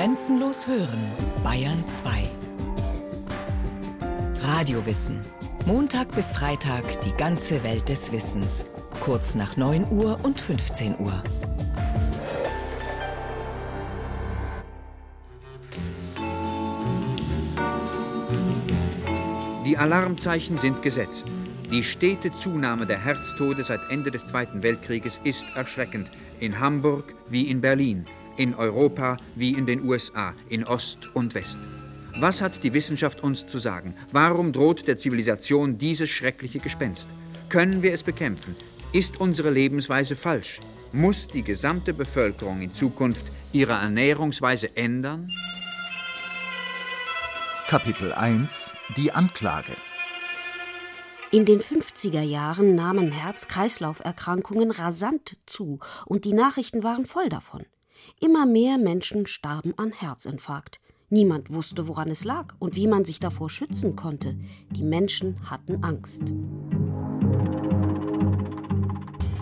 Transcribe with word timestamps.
Grenzenlos 0.00 0.66
hören, 0.66 0.98
Bayern 1.44 1.86
2. 1.86 2.22
Radiowissen. 4.42 5.20
Montag 5.66 6.14
bis 6.14 6.32
Freitag 6.32 7.02
die 7.02 7.12
ganze 7.12 7.62
Welt 7.64 7.86
des 7.90 8.10
Wissens. 8.10 8.64
Kurz 9.00 9.34
nach 9.34 9.58
9 9.58 9.88
Uhr 9.90 10.18
und 10.22 10.40
15 10.40 10.98
Uhr. 11.00 11.22
Die 19.66 19.76
Alarmzeichen 19.76 20.56
sind 20.56 20.80
gesetzt. 20.80 21.26
Die 21.70 21.82
stete 21.82 22.32
Zunahme 22.32 22.86
der 22.86 23.04
Herztode 23.04 23.64
seit 23.64 23.80
Ende 23.90 24.10
des 24.10 24.24
Zweiten 24.24 24.62
Weltkrieges 24.62 25.20
ist 25.24 25.44
erschreckend. 25.56 26.10
In 26.38 26.58
Hamburg 26.58 27.14
wie 27.28 27.50
in 27.50 27.60
Berlin, 27.60 28.06
in 28.36 28.54
Europa 28.54 29.16
wie 29.34 29.52
in 29.52 29.66
den 29.66 29.82
USA, 29.82 30.34
in 30.48 30.64
Ost 30.64 31.10
und 31.14 31.34
West. 31.34 31.58
Was 32.18 32.42
hat 32.42 32.62
die 32.64 32.72
Wissenschaft 32.72 33.22
uns 33.22 33.46
zu 33.46 33.58
sagen? 33.58 33.94
Warum 34.12 34.52
droht 34.52 34.88
der 34.88 34.98
Zivilisation 34.98 35.78
dieses 35.78 36.10
schreckliche 36.10 36.58
Gespenst? 36.58 37.08
Können 37.48 37.82
wir 37.82 37.92
es 37.92 38.02
bekämpfen? 38.02 38.56
Ist 38.92 39.20
unsere 39.20 39.50
Lebensweise 39.50 40.16
falsch? 40.16 40.60
Muss 40.92 41.28
die 41.28 41.42
gesamte 41.42 41.94
Bevölkerung 41.94 42.62
in 42.62 42.72
Zukunft 42.72 43.26
ihre 43.52 43.74
Ernährungsweise 43.74 44.76
ändern? 44.76 45.30
Kapitel 47.68 48.12
1 48.12 48.74
Die 48.96 49.12
Anklage 49.12 49.76
in 51.32 51.44
den 51.44 51.60
50er 51.60 52.22
Jahren 52.22 52.74
nahmen 52.74 53.12
Herz-Kreislauf-Erkrankungen 53.12 54.72
rasant 54.72 55.36
zu 55.46 55.78
und 56.06 56.24
die 56.24 56.32
Nachrichten 56.32 56.82
waren 56.82 57.06
voll 57.06 57.28
davon. 57.28 57.64
Immer 58.20 58.46
mehr 58.46 58.78
Menschen 58.78 59.26
starben 59.26 59.72
an 59.76 59.92
Herzinfarkt. 59.92 60.80
Niemand 61.08 61.50
wusste, 61.50 61.88
woran 61.88 62.08
es 62.08 62.24
lag 62.24 62.54
und 62.58 62.76
wie 62.76 62.86
man 62.86 63.04
sich 63.04 63.18
davor 63.18 63.50
schützen 63.50 63.96
konnte. 63.96 64.36
Die 64.70 64.84
Menschen 64.84 65.36
hatten 65.50 65.82
Angst. 65.82 66.22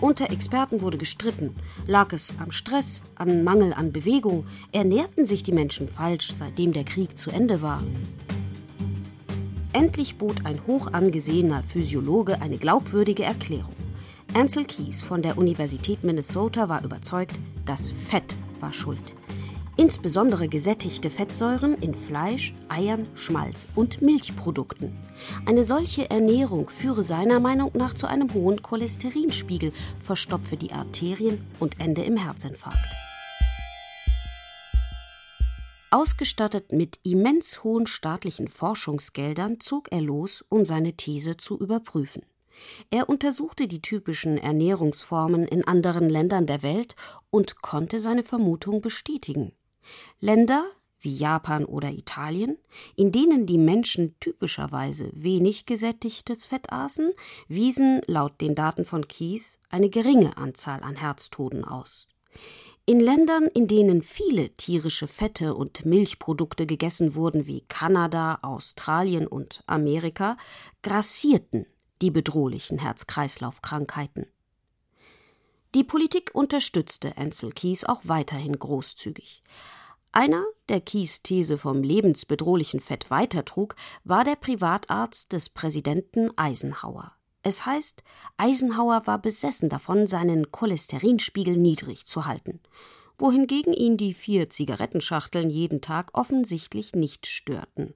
Unter 0.01 0.31
Experten 0.31 0.81
wurde 0.81 0.97
gestritten. 0.97 1.55
Lag 1.85 2.13
es 2.13 2.33
am 2.39 2.51
Stress, 2.51 3.01
an 3.15 3.43
Mangel 3.43 3.73
an 3.73 3.91
Bewegung? 3.91 4.47
Ernährten 4.71 5.25
sich 5.25 5.43
die 5.43 5.51
Menschen 5.51 5.87
falsch, 5.87 6.33
seitdem 6.35 6.73
der 6.73 6.85
Krieg 6.85 7.17
zu 7.17 7.29
Ende 7.29 7.61
war? 7.61 7.83
Endlich 9.73 10.17
bot 10.17 10.45
ein 10.45 10.65
hoch 10.65 10.93
angesehener 10.93 11.63
Physiologe 11.63 12.41
eine 12.41 12.57
glaubwürdige 12.57 13.23
Erklärung. 13.23 13.75
Ansel 14.33 14.65
Keys 14.65 15.03
von 15.03 15.21
der 15.21 15.37
Universität 15.37 16.03
Minnesota 16.03 16.69
war 16.69 16.83
überzeugt, 16.83 17.37
das 17.65 17.91
Fett 17.91 18.35
war 18.61 18.73
schuld. 18.73 19.15
Insbesondere 19.77 20.49
gesättigte 20.49 21.09
Fettsäuren 21.09 21.75
in 21.75 21.95
Fleisch, 21.95 22.53
Eiern, 22.67 23.07
Schmalz 23.15 23.65
und 23.75 24.01
Milchprodukten. 24.01 24.93
Eine 25.45 25.63
solche 25.63 26.09
Ernährung 26.09 26.69
führe 26.69 27.03
seiner 27.03 27.39
Meinung 27.39 27.71
nach 27.73 27.93
zu 27.93 28.05
einem 28.05 28.33
hohen 28.33 28.61
Cholesterinspiegel, 28.61 29.71
verstopfe 30.01 30.57
die 30.57 30.73
Arterien 30.73 31.39
und 31.61 31.79
ende 31.79 32.03
im 32.03 32.17
Herzinfarkt. 32.17 32.77
Ausgestattet 35.91 36.71
mit 36.71 36.99
immens 37.03 37.63
hohen 37.63 37.87
staatlichen 37.87 38.47
Forschungsgeldern 38.47 39.59
zog 39.59 39.91
er 39.91 40.01
los, 40.01 40.45
um 40.49 40.63
seine 40.65 40.93
These 40.93 41.37
zu 41.37 41.57
überprüfen. 41.57 42.23
Er 42.89 43.09
untersuchte 43.09 43.67
die 43.67 43.81
typischen 43.81 44.37
Ernährungsformen 44.37 45.45
in 45.45 45.63
anderen 45.65 46.09
Ländern 46.09 46.45
der 46.45 46.63
Welt 46.63 46.95
und 47.29 47.61
konnte 47.61 47.99
seine 47.99 48.23
Vermutung 48.23 48.81
bestätigen. 48.81 49.53
Länder 50.19 50.65
wie 51.01 51.15
Japan 51.15 51.65
oder 51.65 51.91
Italien, 51.91 52.57
in 52.95 53.11
denen 53.11 53.45
die 53.45 53.57
Menschen 53.57 54.15
typischerweise 54.19 55.09
wenig 55.13 55.65
gesättigtes 55.65 56.45
Fett 56.45 56.71
aßen, 56.71 57.13
wiesen 57.47 58.01
laut 58.05 58.41
den 58.41 58.55
Daten 58.55 58.85
von 58.85 59.07
Kies 59.07 59.59
eine 59.69 59.89
geringe 59.89 60.37
Anzahl 60.37 60.83
an 60.83 60.95
Herztoden 60.95 61.63
aus. 61.63 62.07
In 62.85 62.99
Ländern, 62.99 63.43
in 63.43 63.67
denen 63.67 64.01
viele 64.01 64.49
tierische 64.57 65.07
Fette 65.07 65.53
und 65.53 65.85
Milchprodukte 65.85 66.65
gegessen 66.65 67.13
wurden, 67.13 67.45
wie 67.45 67.61
Kanada, 67.67 68.39
Australien 68.41 69.27
und 69.27 69.63
Amerika, 69.67 70.37
grassierten 70.81 71.67
die 72.01 72.11
bedrohlichen 72.11 72.79
Herz-Kreislauf-Krankheiten. 72.79 74.27
Die 75.75 75.83
Politik 75.83 76.31
unterstützte 76.33 77.17
Ansel 77.17 77.51
Keys 77.51 77.83
auch 77.83 78.01
weiterhin 78.05 78.57
großzügig. 78.57 79.43
Einer, 80.11 80.43
der 80.69 80.81
Keys 80.81 81.21
These 81.21 81.57
vom 81.57 81.83
lebensbedrohlichen 81.83 82.79
Fett 82.79 83.11
weitertrug, 83.11 83.75
war 84.03 84.23
der 84.23 84.35
Privatarzt 84.35 85.31
des 85.31 85.49
Präsidenten 85.49 86.35
Eisenhower. 86.35 87.13
Es 87.43 87.65
heißt, 87.65 88.03
Eisenhower 88.37 89.05
war 89.05 89.21
besessen 89.21 89.69
davon, 89.69 90.07
seinen 90.07 90.51
Cholesterinspiegel 90.51 91.57
niedrig 91.57 92.05
zu 92.05 92.25
halten, 92.25 92.59
wohingegen 93.17 93.73
ihn 93.73 93.97
die 93.97 94.13
vier 94.13 94.49
Zigarettenschachteln 94.49 95.49
jeden 95.49 95.81
Tag 95.81 96.17
offensichtlich 96.17 96.93
nicht 96.93 97.27
störten. 97.27 97.93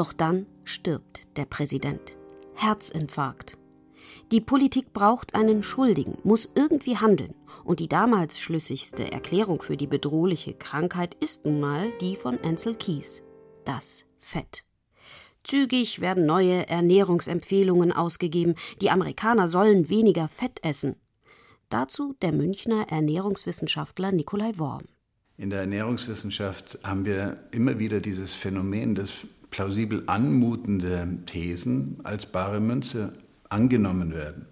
Doch 0.00 0.14
dann 0.14 0.46
stirbt 0.64 1.28
der 1.36 1.44
Präsident. 1.44 2.16
Herzinfarkt. 2.54 3.58
Die 4.32 4.40
Politik 4.40 4.94
braucht 4.94 5.34
einen 5.34 5.62
Schuldigen, 5.62 6.16
muss 6.24 6.48
irgendwie 6.54 6.96
handeln. 6.96 7.34
Und 7.64 7.80
die 7.80 7.86
damals 7.86 8.40
schlüssigste 8.40 9.12
Erklärung 9.12 9.60
für 9.60 9.76
die 9.76 9.86
bedrohliche 9.86 10.54
Krankheit 10.54 11.16
ist 11.20 11.44
nun 11.44 11.60
mal 11.60 11.92
die 12.00 12.16
von 12.16 12.38
Ansel 12.38 12.76
Keys 12.76 13.22
das 13.66 14.06
Fett. 14.18 14.64
Zügig 15.44 16.00
werden 16.00 16.24
neue 16.24 16.66
Ernährungsempfehlungen 16.66 17.92
ausgegeben, 17.92 18.54
die 18.80 18.88
Amerikaner 18.88 19.48
sollen 19.48 19.90
weniger 19.90 20.28
Fett 20.28 20.60
essen. 20.64 20.96
Dazu 21.68 22.16
der 22.22 22.32
Münchner 22.32 22.86
Ernährungswissenschaftler 22.88 24.12
Nikolai 24.12 24.52
Worm. 24.56 24.84
In 25.36 25.50
der 25.50 25.60
Ernährungswissenschaft 25.60 26.78
haben 26.84 27.04
wir 27.04 27.36
immer 27.50 27.78
wieder 27.78 28.00
dieses 28.00 28.32
Phänomen, 28.32 28.94
dass 28.94 29.26
plausibel 29.50 30.02
anmutende 30.06 31.18
Thesen 31.26 31.98
als 32.04 32.26
bare 32.26 32.60
Münze 32.60 33.12
angenommen 33.48 34.14
werden. 34.14 34.46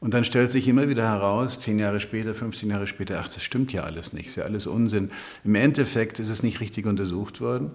Und 0.00 0.12
dann 0.12 0.24
stellt 0.24 0.52
sich 0.52 0.68
immer 0.68 0.88
wieder 0.88 1.08
heraus, 1.08 1.58
zehn 1.60 1.78
Jahre 1.78 1.98
später, 1.98 2.34
15 2.34 2.68
Jahre 2.68 2.86
später, 2.86 3.20
ach, 3.20 3.28
das 3.28 3.42
stimmt 3.42 3.72
ja 3.72 3.84
alles 3.84 4.12
nicht, 4.12 4.26
ist 4.26 4.36
ja 4.36 4.44
alles 4.44 4.66
Unsinn. 4.66 5.10
Im 5.44 5.54
Endeffekt 5.54 6.18
ist 6.18 6.28
es 6.28 6.42
nicht 6.42 6.60
richtig 6.60 6.84
untersucht 6.84 7.40
worden 7.40 7.70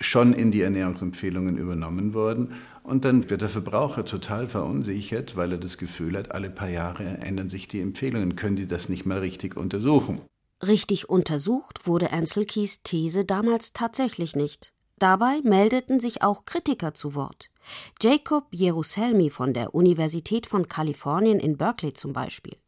schon 0.00 0.32
in 0.32 0.50
die 0.50 0.62
Ernährungsempfehlungen 0.62 1.58
übernommen 1.58 2.14
worden. 2.14 2.54
Und 2.82 3.04
dann 3.04 3.28
wird 3.28 3.42
der 3.42 3.48
Verbraucher 3.48 4.04
total 4.04 4.48
verunsichert, 4.48 5.36
weil 5.36 5.52
er 5.52 5.58
das 5.58 5.78
Gefühl 5.78 6.16
hat, 6.16 6.32
alle 6.32 6.50
paar 6.50 6.70
Jahre 6.70 7.04
ändern 7.04 7.48
sich 7.48 7.68
die 7.68 7.80
Empfehlungen. 7.80 8.36
Können 8.36 8.56
die 8.56 8.66
das 8.66 8.88
nicht 8.88 9.04
mal 9.04 9.18
richtig 9.18 9.56
untersuchen? 9.56 10.22
Richtig 10.66 11.08
untersucht 11.08 11.86
wurde 11.86 12.12
Ansel 12.12 12.46
Keys 12.46 12.82
These 12.82 13.24
damals 13.24 13.72
tatsächlich 13.72 14.34
nicht. 14.36 14.72
Dabei 15.00 15.40
meldeten 15.42 15.98
sich 15.98 16.22
auch 16.22 16.44
Kritiker 16.44 16.92
zu 16.92 17.14
Wort. 17.14 17.48
Jacob 18.02 18.44
Jerusalmi 18.50 19.30
von 19.30 19.54
der 19.54 19.74
Universität 19.74 20.46
von 20.46 20.68
Kalifornien 20.68 21.40
in 21.40 21.56
Berkeley 21.56 21.94
zum 21.94 22.12
Beispiel. 22.12 22.58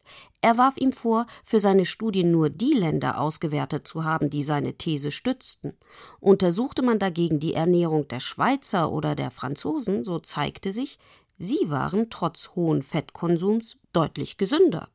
Er 0.40 0.56
warf 0.56 0.78
ihm 0.78 0.92
vor, 0.92 1.26
für 1.44 1.60
seine 1.60 1.84
Studien 1.84 2.30
nur 2.30 2.48
die 2.48 2.72
Länder 2.72 3.20
ausgewertet 3.20 3.86
zu 3.86 4.04
haben, 4.04 4.30
die 4.30 4.42
seine 4.42 4.72
These 4.78 5.10
stützten. 5.10 5.74
Untersuchte 6.20 6.80
man 6.80 6.98
dagegen 6.98 7.38
die 7.38 7.52
Ernährung 7.52 8.08
der 8.08 8.20
Schweizer 8.20 8.90
oder 8.90 9.14
der 9.14 9.30
Franzosen, 9.30 10.02
so 10.02 10.18
zeigte 10.18 10.72
sich, 10.72 10.98
sie 11.38 11.68
waren 11.68 12.08
trotz 12.08 12.52
hohen 12.56 12.82
Fettkonsums 12.82 13.76
deutlich 13.92 14.38
gesünder. 14.38 14.88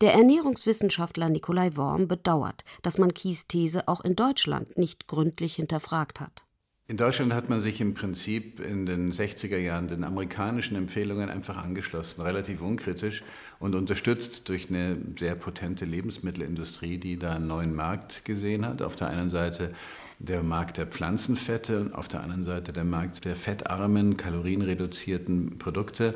Der 0.00 0.14
Ernährungswissenschaftler 0.14 1.28
Nikolai 1.28 1.76
Worm 1.76 2.08
bedauert, 2.08 2.64
dass 2.82 2.98
man 2.98 3.14
Kies 3.14 3.46
These 3.46 3.88
auch 3.88 4.02
in 4.02 4.16
Deutschland 4.16 4.78
nicht 4.78 5.06
gründlich 5.06 5.54
hinterfragt 5.56 6.20
hat. 6.20 6.44
In 6.90 6.96
Deutschland 6.96 7.34
hat 7.34 7.50
man 7.50 7.60
sich 7.60 7.82
im 7.82 7.92
Prinzip 7.92 8.60
in 8.60 8.86
den 8.86 9.12
60er 9.12 9.58
Jahren 9.58 9.88
den 9.88 10.04
amerikanischen 10.04 10.74
Empfehlungen 10.74 11.28
einfach 11.28 11.58
angeschlossen, 11.58 12.22
relativ 12.22 12.62
unkritisch 12.62 13.22
und 13.58 13.74
unterstützt 13.74 14.48
durch 14.48 14.70
eine 14.70 14.96
sehr 15.18 15.34
potente 15.34 15.84
Lebensmittelindustrie, 15.84 16.96
die 16.96 17.18
da 17.18 17.34
einen 17.34 17.46
neuen 17.46 17.74
Markt 17.74 18.24
gesehen 18.24 18.64
hat. 18.64 18.80
Auf 18.80 18.96
der 18.96 19.08
einen 19.08 19.28
Seite 19.28 19.74
der 20.18 20.42
Markt 20.42 20.78
der 20.78 20.86
Pflanzenfette 20.86 21.90
auf 21.92 22.08
der 22.08 22.22
anderen 22.22 22.42
Seite 22.42 22.72
der 22.72 22.84
Markt 22.84 23.26
der 23.26 23.36
fettarmen, 23.36 24.16
kalorienreduzierten 24.16 25.58
Produkte. 25.58 26.14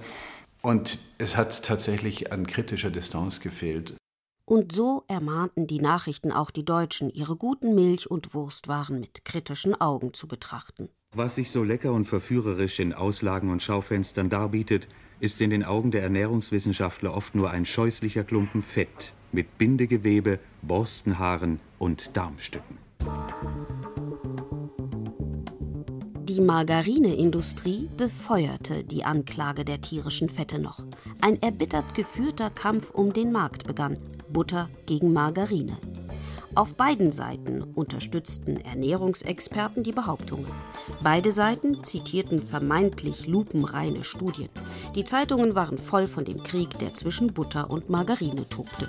Und 0.63 1.01
es 1.19 1.37
hat 1.37 1.65
tatsächlich 1.65 2.33
an 2.33 2.47
kritischer 2.47 2.91
Distanz 2.91 3.41
gefehlt. 3.41 3.95
Und 4.45 4.73
so 4.73 5.05
ermahnten 5.09 5.67
die 5.67 5.81
Nachrichten 5.81 6.33
auch 6.33 6.51
die 6.51 6.65
Deutschen, 6.65 7.11
ihre 7.11 7.37
guten 7.37 7.75
Milch- 7.75 8.11
und 8.11 8.35
Wurstwaren 8.35 9.01
mit 9.01 9.25
kritischen 9.25 9.81
Augen 9.81 10.15
zu 10.15 10.27
betrachten. 10.27 10.89
Was 11.15 11.35
sich 11.35 11.51
so 11.51 11.63
lecker 11.63 11.93
und 11.93 12.07
verführerisch 12.07 12.81
in 12.81 12.93
Auslagen 12.93 13.51
und 13.51 13.63
Schaufenstern 13.63 14.31
darbietet, 14.31 14.89
ist 15.21 15.41
in 15.41 15.51
den 15.51 15.65
Augen 15.65 15.91
der 15.91 16.03
Ernährungswissenschaftler 16.03 17.15
oft 17.15 17.35
nur 17.35 17.51
ein 17.51 17.67
scheußlicher 17.67 18.25
Klumpen 18.25 18.63
Fett 18.63 19.13
mit 19.31 19.59
Bindegewebe, 19.59 20.39
Borstenhaaren 20.63 21.61
und 21.79 22.17
Darmstücken. 22.17 22.79
Die 26.35 26.41
Margarineindustrie 26.41 27.91
befeuerte 27.99 28.85
die 28.85 29.05
Anklage 29.05 29.67
der 29.67 29.83
tierischen 29.83 30.31
Fette 30.31 30.59
noch. 30.59 30.83
Ein 31.21 31.43
erbittert 31.43 31.95
geführter 31.95 32.49
Kampf 32.49 32.89
um 32.89 33.13
den 33.13 33.33
Markt 33.33 33.67
begann. 33.67 33.99
Butter 34.31 34.71
gegen 34.87 35.13
Margarine. 35.13 35.77
Auf 36.55 36.73
beiden 36.73 37.11
Seiten 37.11 37.61
unterstützten 37.63 38.57
Ernährungsexperten 38.57 39.83
die 39.83 39.93
Behauptungen. 39.93 40.47
Beide 41.03 41.33
Seiten 41.33 41.85
zitierten 41.85 42.39
vermeintlich 42.39 43.27
lupenreine 43.27 44.03
Studien. 44.03 44.49
Die 44.95 45.05
Zeitungen 45.05 45.55
waren 45.55 45.77
voll 45.77 46.07
von 46.07 46.25
dem 46.25 46.43
Krieg, 46.43 46.79
der 46.79 46.95
zwischen 46.95 47.35
Butter 47.35 47.69
und 47.69 47.91
Margarine 47.91 48.49
tobte. 48.49 48.89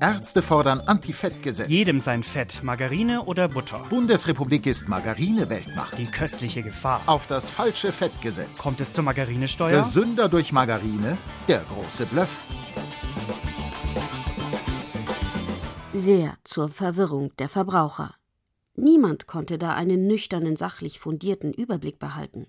Ärzte 0.00 0.40
fordern 0.40 0.80
Antifettgesetz. 0.80 1.68
Jedem 1.68 2.00
sein 2.00 2.22
Fett, 2.22 2.62
Margarine 2.62 3.22
oder 3.22 3.48
Butter. 3.48 3.84
Bundesrepublik 3.90 4.64
ist 4.64 4.88
Margarine-Weltmacht. 4.88 5.98
Die 5.98 6.06
köstliche 6.06 6.62
Gefahr. 6.62 7.02
Auf 7.04 7.26
das 7.26 7.50
falsche 7.50 7.92
Fettgesetz. 7.92 8.58
Kommt 8.58 8.80
es 8.80 8.94
zur 8.94 9.04
Margarinesteuer? 9.04 9.82
Gesünder 9.82 10.30
durch 10.30 10.52
Margarine, 10.52 11.18
der 11.48 11.60
große 11.64 12.06
Bluff. 12.06 12.44
Sehr 15.92 16.34
zur 16.44 16.70
Verwirrung 16.70 17.36
der 17.38 17.50
Verbraucher. 17.50 18.14
Niemand 18.76 19.26
konnte 19.26 19.58
da 19.58 19.74
einen 19.74 20.06
nüchternen, 20.06 20.56
sachlich 20.56 20.98
fundierten 20.98 21.52
Überblick 21.52 21.98
behalten. 21.98 22.46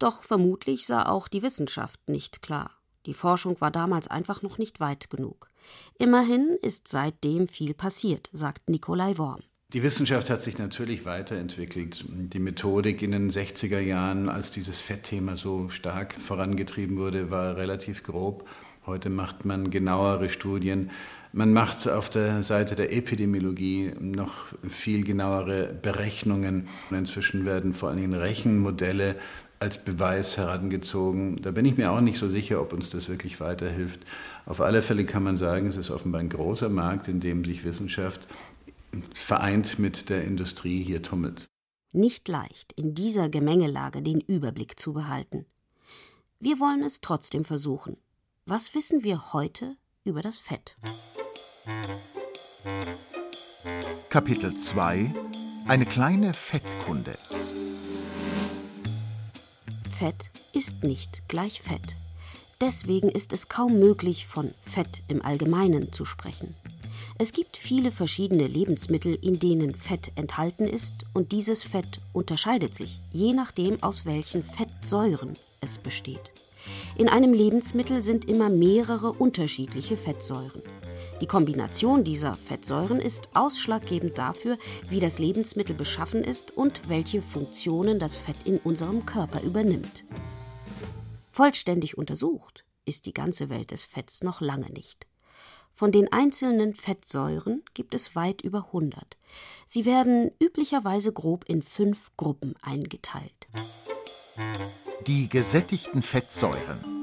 Doch 0.00 0.24
vermutlich 0.24 0.86
sah 0.86 1.06
auch 1.06 1.28
die 1.28 1.42
Wissenschaft 1.42 2.08
nicht 2.08 2.42
klar. 2.42 2.72
Die 3.06 3.14
Forschung 3.14 3.60
war 3.60 3.70
damals 3.70 4.08
einfach 4.08 4.42
noch 4.42 4.58
nicht 4.58 4.80
weit 4.80 5.08
genug. 5.08 5.50
Immerhin 5.98 6.58
ist 6.62 6.88
seitdem 6.88 7.48
viel 7.48 7.74
passiert, 7.74 8.28
sagt 8.32 8.68
Nikolai 8.68 9.16
Worm. 9.18 9.42
Die 9.72 9.82
Wissenschaft 9.82 10.30
hat 10.30 10.40
sich 10.40 10.58
natürlich 10.58 11.04
weiterentwickelt. 11.04 12.04
Die 12.08 12.38
Methodik 12.38 13.02
in 13.02 13.10
den 13.10 13.30
60er 13.30 13.80
Jahren, 13.80 14.28
als 14.28 14.52
dieses 14.52 14.80
Fettthema 14.80 15.36
so 15.36 15.68
stark 15.68 16.14
vorangetrieben 16.14 16.96
wurde, 16.96 17.30
war 17.30 17.56
relativ 17.56 18.04
grob. 18.04 18.48
Heute 18.86 19.10
macht 19.10 19.44
man 19.44 19.70
genauere 19.70 20.30
Studien. 20.30 20.90
Man 21.32 21.52
macht 21.52 21.88
auf 21.88 22.08
der 22.08 22.44
Seite 22.44 22.76
der 22.76 22.92
Epidemiologie 22.92 23.92
noch 23.98 24.46
viel 24.68 25.02
genauere 25.02 25.74
Berechnungen. 25.74 26.68
Inzwischen 26.92 27.44
werden 27.44 27.74
vor 27.74 27.88
allem 27.88 28.12
Rechenmodelle 28.12 29.16
als 29.64 29.82
Beweis 29.82 30.36
herangezogen. 30.36 31.40
Da 31.40 31.50
bin 31.50 31.64
ich 31.64 31.76
mir 31.76 31.90
auch 31.90 32.00
nicht 32.00 32.18
so 32.18 32.28
sicher, 32.28 32.60
ob 32.60 32.72
uns 32.72 32.90
das 32.90 33.08
wirklich 33.08 33.40
weiterhilft. 33.40 34.00
Auf 34.44 34.60
alle 34.60 34.82
Fälle 34.82 35.06
kann 35.06 35.24
man 35.24 35.36
sagen, 35.36 35.66
es 35.66 35.76
ist 35.76 35.90
offenbar 35.90 36.20
ein 36.20 36.28
großer 36.28 36.68
Markt, 36.68 37.08
in 37.08 37.18
dem 37.18 37.44
sich 37.44 37.64
Wissenschaft 37.64 38.20
vereint 39.14 39.78
mit 39.78 40.10
der 40.10 40.24
Industrie 40.24 40.82
hier 40.82 41.02
tummelt. 41.02 41.46
Nicht 41.92 42.28
leicht, 42.28 42.72
in 42.74 42.94
dieser 42.94 43.28
Gemengelage 43.28 44.02
den 44.02 44.20
Überblick 44.20 44.78
zu 44.78 44.92
behalten. 44.92 45.46
Wir 46.40 46.60
wollen 46.60 46.82
es 46.82 47.00
trotzdem 47.00 47.44
versuchen. 47.44 47.96
Was 48.44 48.74
wissen 48.74 49.02
wir 49.02 49.32
heute 49.32 49.76
über 50.04 50.20
das 50.20 50.40
Fett? 50.40 50.76
Kapitel 54.10 54.54
2 54.54 55.14
Eine 55.66 55.86
kleine 55.86 56.34
Fettkunde. 56.34 57.14
Fett 59.94 60.24
ist 60.52 60.82
nicht 60.82 61.28
gleich 61.28 61.62
Fett. 61.62 61.94
Deswegen 62.60 63.08
ist 63.08 63.32
es 63.32 63.48
kaum 63.48 63.78
möglich, 63.78 64.26
von 64.26 64.50
Fett 64.60 65.02
im 65.06 65.24
Allgemeinen 65.24 65.92
zu 65.92 66.04
sprechen. 66.04 66.56
Es 67.16 67.30
gibt 67.30 67.56
viele 67.56 67.92
verschiedene 67.92 68.48
Lebensmittel, 68.48 69.14
in 69.14 69.38
denen 69.38 69.72
Fett 69.72 70.10
enthalten 70.16 70.66
ist, 70.66 71.06
und 71.12 71.30
dieses 71.30 71.62
Fett 71.62 72.00
unterscheidet 72.12 72.74
sich, 72.74 73.00
je 73.12 73.34
nachdem, 73.34 73.80
aus 73.84 74.04
welchen 74.04 74.42
Fettsäuren 74.42 75.34
es 75.60 75.78
besteht. 75.78 76.32
In 76.98 77.08
einem 77.08 77.32
Lebensmittel 77.32 78.02
sind 78.02 78.24
immer 78.24 78.48
mehrere 78.48 79.12
unterschiedliche 79.12 79.96
Fettsäuren. 79.96 80.62
Die 81.20 81.26
Kombination 81.26 82.02
dieser 82.04 82.34
Fettsäuren 82.34 83.00
ist 83.00 83.28
ausschlaggebend 83.34 84.18
dafür, 84.18 84.58
wie 84.88 85.00
das 85.00 85.18
Lebensmittel 85.18 85.74
beschaffen 85.74 86.24
ist 86.24 86.50
und 86.56 86.88
welche 86.88 87.22
Funktionen 87.22 87.98
das 87.98 88.16
Fett 88.16 88.36
in 88.44 88.58
unserem 88.58 89.06
Körper 89.06 89.40
übernimmt. 89.42 90.04
Vollständig 91.30 91.96
untersucht 91.96 92.64
ist 92.84 93.06
die 93.06 93.14
ganze 93.14 93.48
Welt 93.48 93.70
des 93.70 93.84
Fetts 93.84 94.22
noch 94.22 94.40
lange 94.40 94.70
nicht. 94.70 95.06
Von 95.72 95.90
den 95.90 96.12
einzelnen 96.12 96.74
Fettsäuren 96.74 97.62
gibt 97.74 97.94
es 97.94 98.14
weit 98.14 98.42
über 98.42 98.66
100. 98.66 99.16
Sie 99.66 99.84
werden 99.84 100.30
üblicherweise 100.40 101.12
grob 101.12 101.44
in 101.48 101.62
fünf 101.62 102.12
Gruppen 102.16 102.54
eingeteilt. 102.62 103.48
Die 105.06 105.28
gesättigten 105.28 106.02
Fettsäuren. 106.02 106.93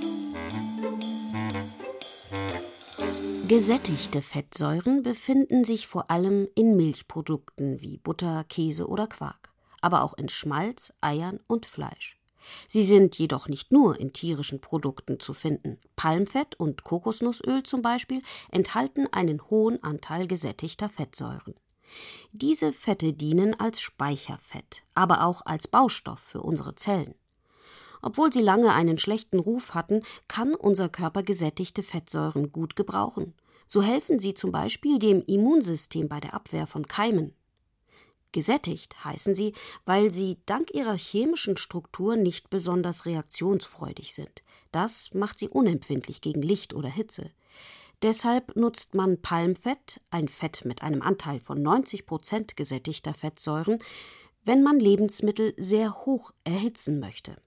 Gesättigte 3.52 4.22
Fettsäuren 4.22 5.04
befinden 5.04 5.66
sich 5.66 5.86
vor 5.86 6.10
allem 6.10 6.48
in 6.56 6.78
Milchprodukten 6.78 7.82
wie 7.82 7.98
Butter, 7.98 8.46
Käse 8.46 8.88
oder 8.88 9.08
Quark, 9.08 9.52
aber 9.82 10.04
auch 10.04 10.14
in 10.14 10.30
Schmalz, 10.30 10.94
Eiern 11.02 11.42
und 11.48 11.66
Fleisch. 11.66 12.18
Sie 12.70 12.84
sind 12.86 13.18
jedoch 13.18 13.50
nicht 13.50 13.74
nur 13.74 14.00
in 14.00 14.14
tierischen 14.14 14.62
Produkten 14.62 15.20
zu 15.20 15.34
finden. 15.34 15.80
Palmfett 15.98 16.58
und 16.58 16.86
Kokosnussöl 16.86 17.64
zum 17.64 17.82
Beispiel 17.82 18.22
enthalten 18.52 19.12
einen 19.12 19.42
hohen 19.50 19.84
Anteil 19.84 20.28
gesättigter 20.28 20.88
Fettsäuren. 20.88 21.56
Diese 22.32 22.72
Fette 22.72 23.12
dienen 23.12 23.60
als 23.60 23.82
Speicherfett, 23.82 24.84
aber 24.96 25.26
auch 25.26 25.46
als 25.46 25.68
Baustoff 25.68 26.22
für 26.22 26.42
unsere 26.42 26.76
Zellen. 26.76 27.16
Obwohl 28.02 28.34
sie 28.34 28.42
lange 28.42 28.74
einen 28.74 28.98
schlechten 28.98 29.40
Ruf 29.40 29.74
hatten, 29.74 30.04
kann 30.28 30.56
unser 30.56 30.90
Körper 30.90 31.22
gesättigte 31.22 31.84
Fettsäuren 31.84 32.52
gut 32.52 32.76
gebrauchen. 32.76 33.34
So 33.74 33.82
helfen 33.82 34.20
sie 34.20 34.34
zum 34.34 34.52
Beispiel 34.52 35.00
dem 35.00 35.24
Immunsystem 35.26 36.10
bei 36.10 36.20
der 36.20 36.34
Abwehr 36.34 36.68
von 36.68 36.88
Keimen. 36.90 37.34
Gesättigt 38.34 39.06
heißen 39.06 39.34
sie, 39.34 39.54
weil 39.86 40.12
sie 40.12 40.40
dank 40.46 40.74
ihrer 40.74 40.98
chemischen 40.98 41.56
Struktur 41.56 42.18
nicht 42.18 42.50
besonders 42.50 43.06
reaktionsfreudig 43.06 44.14
sind. 44.14 44.44
Das 44.74 45.14
macht 45.14 45.40
sie 45.40 45.48
unempfindlich 45.48 46.20
gegen 46.20 46.42
Licht 46.42 46.74
oder 46.74 46.90
Hitze. 46.90 47.32
Deshalb 48.02 48.58
nutzt 48.58 48.94
man 48.94 49.22
Palmfett, 49.22 50.02
ein 50.10 50.28
Fett 50.28 50.66
mit 50.66 50.82
einem 50.82 51.02
Anteil 51.02 51.40
von 51.40 51.62
90 51.62 52.06
Prozent 52.06 52.58
gesättigter 52.58 53.14
Fettsäuren, 53.14 53.80
wenn 54.44 54.64
man 54.64 54.82
Lebensmittel 54.82 55.54
sehr 55.56 55.96
hoch 56.06 56.32
erhitzen 56.44 57.00
möchte. 57.00 57.38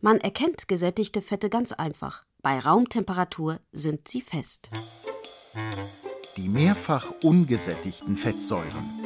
Man 0.00 0.22
erkennt 0.22 0.68
gesättigte 0.68 1.20
Fette 1.20 1.50
ganz 1.50 1.72
einfach. 1.72 2.24
Bei 2.40 2.58
Raumtemperatur 2.58 3.60
sind 3.72 4.08
sie 4.08 4.22
fest. 4.22 4.70
Die 6.36 6.48
mehrfach 6.48 7.12
ungesättigten 7.22 8.16
Fettsäuren. 8.16 9.04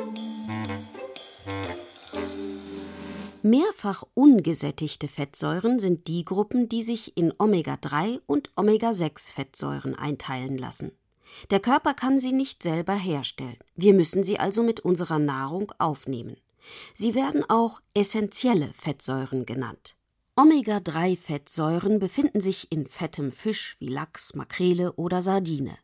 Mehrfach 3.43 4.05
ungesättigte 4.15 5.09
Fettsäuren 5.09 5.79
sind 5.79 6.09
die 6.09 6.25
Gruppen, 6.25 6.69
die 6.69 6.83
sich 6.83 7.17
in 7.17 7.33
Omega-3 7.39 8.21
und 8.27 8.51
Omega-6-Fettsäuren 8.57 9.95
einteilen 9.95 10.59
lassen. 10.59 10.93
Der 11.51 11.61
Körper 11.61 11.95
kann 11.95 12.19
sie 12.19 12.33
nicht 12.33 12.63
selber 12.63 12.95
herstellen. 12.95 13.59
Wir 13.77 13.93
müssen 13.93 14.23
sie 14.23 14.39
also 14.39 14.63
mit 14.63 14.81
unserer 14.81 15.19
Nahrung 15.19 15.73
aufnehmen. 15.79 16.37
Sie 16.95 17.15
werden 17.15 17.45
auch 17.49 17.81
essentielle 17.95 18.73
Fettsäuren 18.75 19.45
genannt. 19.45 19.97
Omega-3-Fettsäuren 20.37 21.99
befinden 21.99 22.41
sich 22.41 22.73
in 22.73 22.87
fettem 22.87 23.33
Fisch 23.33 23.77
wie 23.81 23.89
Lachs, 23.89 24.35
Makrele 24.35 24.93
oder 24.93 25.21
Sardine. 25.21 25.77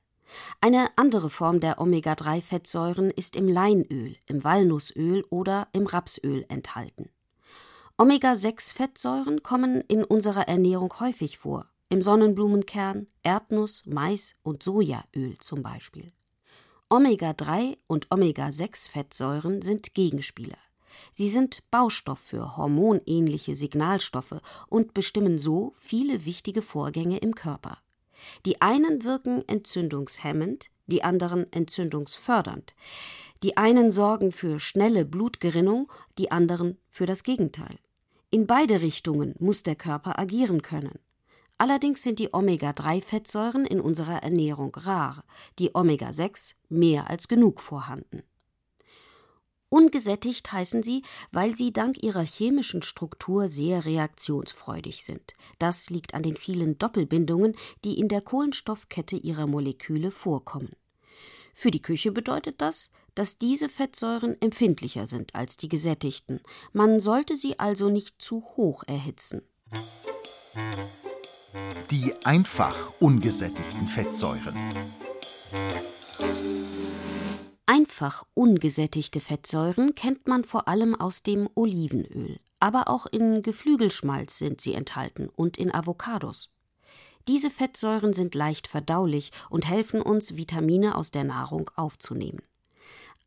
Eine 0.60 0.88
andere 0.96 1.30
Form 1.30 1.60
der 1.60 1.80
Omega-3-Fettsäuren 1.80 3.10
ist 3.10 3.36
im 3.36 3.48
Leinöl, 3.48 4.16
im 4.26 4.44
Walnussöl 4.44 5.24
oder 5.30 5.68
im 5.72 5.86
Rapsöl 5.86 6.44
enthalten. 6.48 7.10
Omega-6-Fettsäuren 7.96 9.42
kommen 9.42 9.80
in 9.82 10.02
unserer 10.02 10.48
Ernährung 10.48 10.92
häufig 10.98 11.38
vor, 11.38 11.68
im 11.88 12.02
Sonnenblumenkern, 12.02 13.06
Erdnuss, 13.22 13.84
Mais 13.86 14.34
und 14.42 14.62
Sojaöl 14.62 15.38
zum 15.38 15.62
Beispiel. 15.62 16.12
Omega-3 16.88 17.78
und 17.86 18.10
Omega-6-Fettsäuren 18.10 19.62
sind 19.62 19.94
Gegenspieler. 19.94 20.58
Sie 21.12 21.28
sind 21.28 21.62
Baustoff 21.70 22.18
für 22.18 22.56
hormonähnliche 22.56 23.54
Signalstoffe 23.54 24.40
und 24.68 24.94
bestimmen 24.94 25.38
so 25.38 25.72
viele 25.76 26.24
wichtige 26.24 26.62
Vorgänge 26.62 27.18
im 27.18 27.34
Körper. 27.34 27.78
Die 28.46 28.60
einen 28.60 29.04
wirken 29.04 29.46
entzündungshemmend, 29.48 30.70
die 30.86 31.02
anderen 31.02 31.50
entzündungsfördernd. 31.52 32.74
Die 33.42 33.56
einen 33.56 33.90
sorgen 33.90 34.32
für 34.32 34.58
schnelle 34.58 35.04
Blutgerinnung, 35.04 35.90
die 36.18 36.30
anderen 36.30 36.78
für 36.88 37.06
das 37.06 37.22
Gegenteil. 37.22 37.78
In 38.30 38.46
beide 38.46 38.80
Richtungen 38.80 39.34
muss 39.38 39.62
der 39.62 39.76
Körper 39.76 40.18
agieren 40.18 40.62
können. 40.62 40.98
Allerdings 41.56 42.02
sind 42.02 42.18
die 42.18 42.34
Omega-3-Fettsäuren 42.34 43.64
in 43.64 43.80
unserer 43.80 44.22
Ernährung 44.22 44.74
rar, 44.74 45.24
die 45.58 45.74
Omega-6 45.74 46.54
mehr 46.68 47.08
als 47.08 47.28
genug 47.28 47.60
vorhanden. 47.60 48.24
Ungesättigt 49.68 50.52
heißen 50.52 50.82
sie, 50.82 51.02
weil 51.32 51.54
sie 51.54 51.72
dank 51.72 52.02
ihrer 52.02 52.24
chemischen 52.24 52.82
Struktur 52.82 53.48
sehr 53.48 53.84
reaktionsfreudig 53.84 55.04
sind. 55.04 55.34
Das 55.58 55.90
liegt 55.90 56.14
an 56.14 56.22
den 56.22 56.36
vielen 56.36 56.78
Doppelbindungen, 56.78 57.56
die 57.84 57.98
in 57.98 58.08
der 58.08 58.20
Kohlenstoffkette 58.20 59.16
ihrer 59.16 59.46
Moleküle 59.46 60.10
vorkommen. 60.10 60.76
Für 61.54 61.70
die 61.70 61.82
Küche 61.82 62.12
bedeutet 62.12 62.60
das, 62.60 62.90
dass 63.14 63.38
diese 63.38 63.68
Fettsäuren 63.68 64.40
empfindlicher 64.40 65.06
sind 65.06 65.34
als 65.34 65.56
die 65.56 65.68
gesättigten. 65.68 66.40
Man 66.72 67.00
sollte 67.00 67.36
sie 67.36 67.58
also 67.58 67.88
nicht 67.88 68.20
zu 68.20 68.42
hoch 68.56 68.82
erhitzen. 68.86 69.42
Die 71.90 72.12
einfach 72.24 72.92
ungesättigten 73.00 73.86
Fettsäuren. 73.86 74.56
Einfach 77.66 78.26
ungesättigte 78.34 79.20
Fettsäuren 79.20 79.94
kennt 79.94 80.28
man 80.28 80.44
vor 80.44 80.68
allem 80.68 80.94
aus 80.94 81.22
dem 81.22 81.48
Olivenöl, 81.54 82.38
aber 82.60 82.88
auch 82.88 83.06
in 83.06 83.40
Geflügelschmalz 83.40 84.36
sind 84.36 84.60
sie 84.60 84.74
enthalten 84.74 85.30
und 85.34 85.56
in 85.56 85.74
Avocados. 85.74 86.50
Diese 87.26 87.50
Fettsäuren 87.50 88.12
sind 88.12 88.34
leicht 88.34 88.66
verdaulich 88.66 89.32
und 89.48 89.66
helfen 89.66 90.02
uns, 90.02 90.36
Vitamine 90.36 90.94
aus 90.94 91.10
der 91.10 91.24
Nahrung 91.24 91.70
aufzunehmen. 91.74 92.42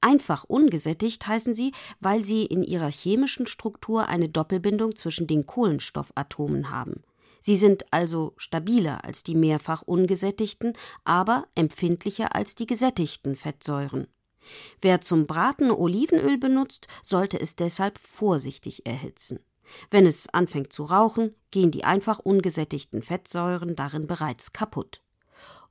Einfach 0.01 0.43
ungesättigt 0.43 1.25
heißen 1.25 1.55
sie, 1.55 1.71
weil 1.99 2.23
sie 2.23 2.45
in 2.45 2.61
ihrer 2.61 2.91
chemischen 2.91 3.47
Struktur 3.47 4.07
eine 4.07 4.29
Doppelbindung 4.29 4.95
zwischen 4.95 5.25
den 5.25 5.47
Kohlenstoffatomen 5.47 6.69
haben. 6.69 7.01
Sie 7.41 7.55
sind 7.55 7.91
also 7.91 8.33
stabiler 8.37 9.03
als 9.03 9.23
die 9.23 9.33
mehrfach 9.33 9.81
ungesättigten, 9.81 10.73
aber 11.05 11.47
empfindlicher 11.55 12.35
als 12.35 12.53
die 12.53 12.67
gesättigten 12.67 13.35
Fettsäuren. 13.35 14.07
Wer 14.81 15.01
zum 15.01 15.27
Braten 15.27 15.71
Olivenöl 15.71 16.37
benutzt, 16.37 16.87
sollte 17.03 17.39
es 17.39 17.55
deshalb 17.55 17.97
vorsichtig 17.97 18.85
erhitzen. 18.85 19.39
Wenn 19.91 20.05
es 20.05 20.29
anfängt 20.33 20.71
zu 20.71 20.83
rauchen, 20.83 21.35
gehen 21.51 21.71
die 21.71 21.83
einfach 21.83 22.19
ungesättigten 22.19 23.01
Fettsäuren 23.01 23.75
darin 23.75 24.07
bereits 24.07 24.53
kaputt. 24.53 25.01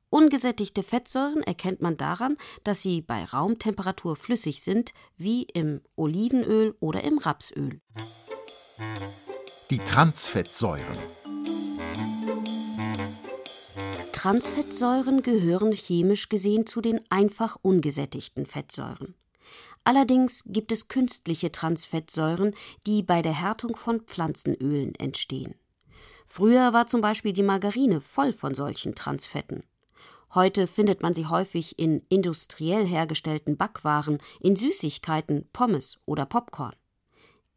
Ungesättigte 0.09 0.83
Fettsäuren 0.83 1.43
erkennt 1.43 1.83
man 1.83 1.97
daran, 1.97 2.37
dass 2.63 2.81
sie 2.81 3.03
bei 3.03 3.25
Raumtemperatur 3.25 4.17
flüssig 4.17 4.63
sind, 4.63 4.93
wie 5.17 5.43
im 5.43 5.81
Olivenöl 5.97 6.77
oder 6.81 7.03
im 7.03 7.19
Rapsöl. 7.19 7.81
Die 9.71 9.79
Transfettsäuren. 9.79 11.26
Transfettsäuren 14.27 15.23
gehören 15.23 15.71
chemisch 15.71 16.29
gesehen 16.29 16.67
zu 16.67 16.81
den 16.81 17.01
einfach 17.11 17.59
ungesättigten 17.63 18.45
Fettsäuren. 18.45 19.15
Allerdings 19.85 20.43
gibt 20.47 20.73
es 20.73 20.89
künstliche 20.89 21.53
Transfettsäuren, 21.53 22.53
die 22.89 23.05
bei 23.05 23.23
der 23.23 23.41
Härtung 23.41 23.77
von 23.77 24.01
Pflanzenölen 24.01 24.97
entstehen. 24.97 25.55
Früher 26.27 26.73
war 26.73 26.89
zum 26.89 27.03
Beispiel 27.03 27.33
die 27.35 27.45
Margarine 27.45 28.01
voll 28.01 28.33
von 28.33 28.53
solchen 28.53 28.97
Transfetten. 28.97 29.63
Heute 30.35 30.67
findet 30.67 31.03
man 31.03 31.15
sie 31.15 31.27
häufig 31.27 31.79
in 31.79 32.03
industriell 32.09 32.85
hergestellten 32.85 33.57
Backwaren, 33.57 34.19
in 34.41 34.57
Süßigkeiten, 34.57 35.49
Pommes 35.53 35.99
oder 36.05 36.27
Popcorn. 36.27 36.75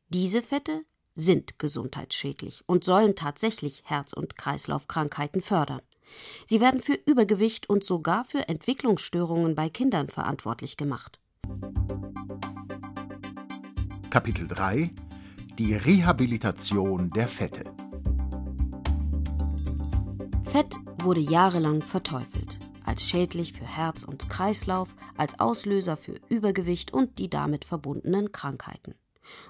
Diese 0.09 0.43
Fette 0.43 0.85
sind 1.15 1.57
gesundheitsschädlich 1.57 2.63
und 2.67 2.83
sollen 2.83 3.15
tatsächlich 3.15 3.81
Herz- 3.85 4.13
und 4.13 4.37
Kreislaufkrankheiten 4.37 5.41
fördern. 5.41 5.81
Sie 6.45 6.59
werden 6.61 6.81
für 6.81 6.93
Übergewicht 7.05 7.69
und 7.69 7.83
sogar 7.83 8.25
für 8.25 8.47
Entwicklungsstörungen 8.47 9.55
bei 9.55 9.69
Kindern 9.69 10.09
verantwortlich 10.09 10.77
gemacht. 10.77 11.19
Kapitel 14.09 14.47
3 14.47 14.89
Die 15.57 15.75
Rehabilitation 15.75 17.11
der 17.11 17.27
Fette. 17.27 17.63
Fett 20.45 20.75
wurde 21.03 21.21
jahrelang 21.21 21.81
verteufelt. 21.83 22.57
Als 22.83 23.03
schädlich 23.03 23.53
für 23.53 23.65
Herz 23.65 24.03
und 24.03 24.29
Kreislauf, 24.29 24.95
als 25.15 25.39
Auslöser 25.39 25.95
für 25.95 26.19
Übergewicht 26.27 26.91
und 26.91 27.19
die 27.19 27.29
damit 27.29 27.65
verbundenen 27.65 28.31
Krankheiten. 28.31 28.95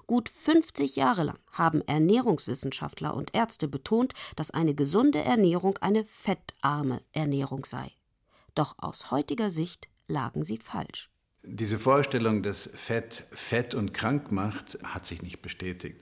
Gut 0.08 0.30
50 0.30 0.96
Jahre 0.96 1.24
lang 1.24 1.40
haben 1.52 1.82
Ernährungswissenschaftler 1.88 3.14
und 3.14 3.36
Ärzte 3.36 3.68
betont, 3.68 4.14
dass 4.36 4.52
eine 4.52 4.74
gesunde 4.74 5.20
Ernährung 5.20 5.78
eine 5.80 6.06
fettarme 6.06 7.02
Ernährung 7.12 7.66
sei. 7.66 7.92
Doch 8.56 8.76
aus 8.78 9.12
heutiger 9.12 9.50
Sicht 9.50 9.88
lagen 10.08 10.44
sie 10.44 10.58
falsch. 10.58 11.10
Diese 11.44 11.80
Vorstellung, 11.80 12.44
dass 12.44 12.70
Fett 12.74 13.26
Fett 13.32 13.74
und 13.74 13.94
krank 13.94 14.32
macht, 14.32 14.78
hat 14.84 15.06
sich 15.06 15.22
nicht 15.22 15.42
bestätigt. 15.42 16.02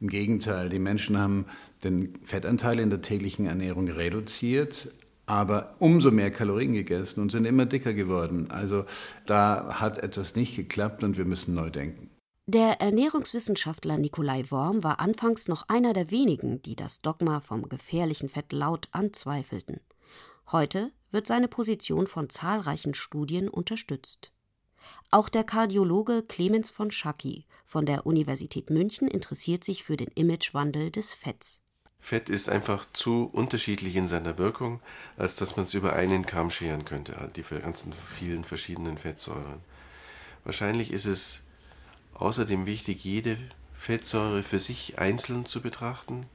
Im 0.00 0.08
Gegenteil, 0.08 0.68
die 0.68 0.80
Menschen 0.80 1.16
haben 1.16 1.46
den 1.84 2.18
Fettanteil 2.24 2.80
in 2.80 2.90
der 2.90 3.02
täglichen 3.02 3.46
Ernährung 3.46 3.88
reduziert, 3.88 4.88
aber 5.26 5.76
umso 5.78 6.10
mehr 6.10 6.32
Kalorien 6.32 6.72
gegessen 6.72 7.20
und 7.20 7.30
sind 7.30 7.44
immer 7.44 7.66
dicker 7.66 7.94
geworden. 7.94 8.50
Also 8.50 8.84
da 9.26 9.76
hat 9.80 9.98
etwas 9.98 10.34
nicht 10.34 10.56
geklappt 10.56 11.04
und 11.04 11.16
wir 11.16 11.24
müssen 11.24 11.54
neu 11.54 11.70
denken. 11.70 12.10
Der 12.52 12.82
Ernährungswissenschaftler 12.82 13.96
Nikolai 13.96 14.44
Worm 14.50 14.84
war 14.84 15.00
anfangs 15.00 15.48
noch 15.48 15.70
einer 15.70 15.94
der 15.94 16.10
wenigen, 16.10 16.60
die 16.60 16.76
das 16.76 17.00
Dogma 17.00 17.40
vom 17.40 17.66
gefährlichen 17.66 18.28
Fett 18.28 18.52
laut 18.52 18.88
anzweifelten. 18.92 19.80
Heute 20.50 20.92
wird 21.10 21.26
seine 21.26 21.48
Position 21.48 22.06
von 22.06 22.28
zahlreichen 22.28 22.92
Studien 22.92 23.48
unterstützt. 23.48 24.32
Auch 25.10 25.30
der 25.30 25.44
Kardiologe 25.44 26.24
Clemens 26.28 26.70
von 26.70 26.90
Schacki 26.90 27.46
von 27.64 27.86
der 27.86 28.04
Universität 28.04 28.68
München 28.68 29.08
interessiert 29.08 29.64
sich 29.64 29.82
für 29.82 29.96
den 29.96 30.10
Imagewandel 30.14 30.90
des 30.90 31.14
Fetts. 31.14 31.62
Fett 32.00 32.28
ist 32.28 32.50
einfach 32.50 32.84
zu 32.92 33.30
unterschiedlich 33.32 33.96
in 33.96 34.06
seiner 34.06 34.36
Wirkung, 34.36 34.80
als 35.16 35.36
dass 35.36 35.56
man 35.56 35.64
es 35.64 35.72
über 35.72 35.94
einen 35.94 36.26
Kamm 36.26 36.50
scheren 36.50 36.84
könnte, 36.84 37.14
die 37.34 37.44
ganzen 37.44 37.94
vielen 37.94 38.44
verschiedenen 38.44 38.98
Fettsäuren. 38.98 39.62
Wahrscheinlich 40.44 40.90
ist 40.90 41.06
es 41.06 41.44
Außerdem 42.22 42.66
wichtig, 42.66 43.02
jede 43.02 43.36
Fettsäure 43.74 44.44
für 44.44 44.60
sich 44.60 45.00
einzeln 45.00 45.44
zu 45.44 45.60
betrachten. 45.60 46.26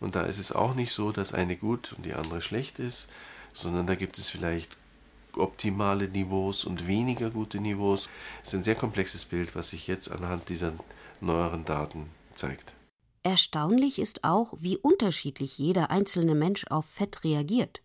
Und 0.00 0.16
da 0.16 0.22
ist 0.22 0.38
es 0.38 0.50
auch 0.50 0.74
nicht 0.74 0.90
so, 0.90 1.12
dass 1.12 1.32
eine 1.32 1.54
gut 1.54 1.92
und 1.92 2.04
die 2.04 2.14
andere 2.14 2.40
schlecht 2.40 2.80
ist, 2.80 3.08
sondern 3.52 3.86
da 3.86 3.94
gibt 3.94 4.18
es 4.18 4.28
vielleicht 4.28 4.76
optimale 5.36 6.08
Niveaus 6.08 6.64
und 6.64 6.88
weniger 6.88 7.30
gute 7.30 7.60
Niveaus. 7.60 8.08
Es 8.42 8.48
ist 8.48 8.54
ein 8.56 8.62
sehr 8.64 8.74
komplexes 8.74 9.24
Bild, 9.24 9.54
was 9.54 9.70
sich 9.70 9.86
jetzt 9.86 10.10
anhand 10.10 10.48
dieser 10.48 10.72
neueren 11.20 11.64
Daten 11.64 12.10
zeigt. 12.34 12.74
Erstaunlich 13.22 14.00
ist 14.00 14.24
auch, 14.24 14.54
wie 14.58 14.78
unterschiedlich 14.78 15.58
jeder 15.58 15.90
einzelne 15.90 16.34
Mensch 16.34 16.64
auf 16.70 16.86
Fett 16.86 17.22
reagiert. 17.22 17.82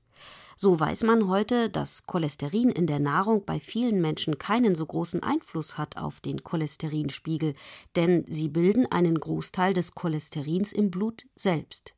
So 0.57 0.79
weiß 0.79 1.03
man 1.03 1.27
heute, 1.27 1.69
dass 1.69 2.05
Cholesterin 2.05 2.69
in 2.69 2.87
der 2.87 2.99
Nahrung 2.99 3.43
bei 3.45 3.59
vielen 3.59 4.01
Menschen 4.01 4.37
keinen 4.37 4.73
so 4.73 4.85
großen 4.85 5.21
Einfluss 5.21 5.77
hat 5.77 5.97
auf 5.97 6.21
den 6.21 6.43
Cholesterinspiegel, 6.43 7.55
denn 7.97 8.23
sie 8.29 8.47
bilden 8.47 8.85
einen 8.89 9.19
Großteil 9.19 9.73
des 9.73 9.95
Cholesterins 9.95 10.71
im 10.71 10.91
Blut 10.91 11.25
selbst. 11.35 11.93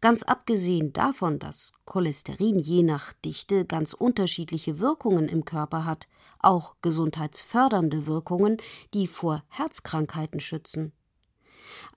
Ganz 0.00 0.22
abgesehen 0.22 0.92
davon, 0.92 1.38
dass 1.38 1.72
Cholesterin 1.84 2.58
je 2.58 2.82
nach 2.82 3.12
Dichte 3.12 3.66
ganz 3.66 3.92
unterschiedliche 3.92 4.80
Wirkungen 4.80 5.28
im 5.28 5.44
Körper 5.44 5.84
hat, 5.84 6.08
auch 6.38 6.76
gesundheitsfördernde 6.82 8.06
Wirkungen, 8.06 8.56
die 8.94 9.06
vor 9.06 9.44
Herzkrankheiten 9.48 10.40
schützen. 10.40 10.92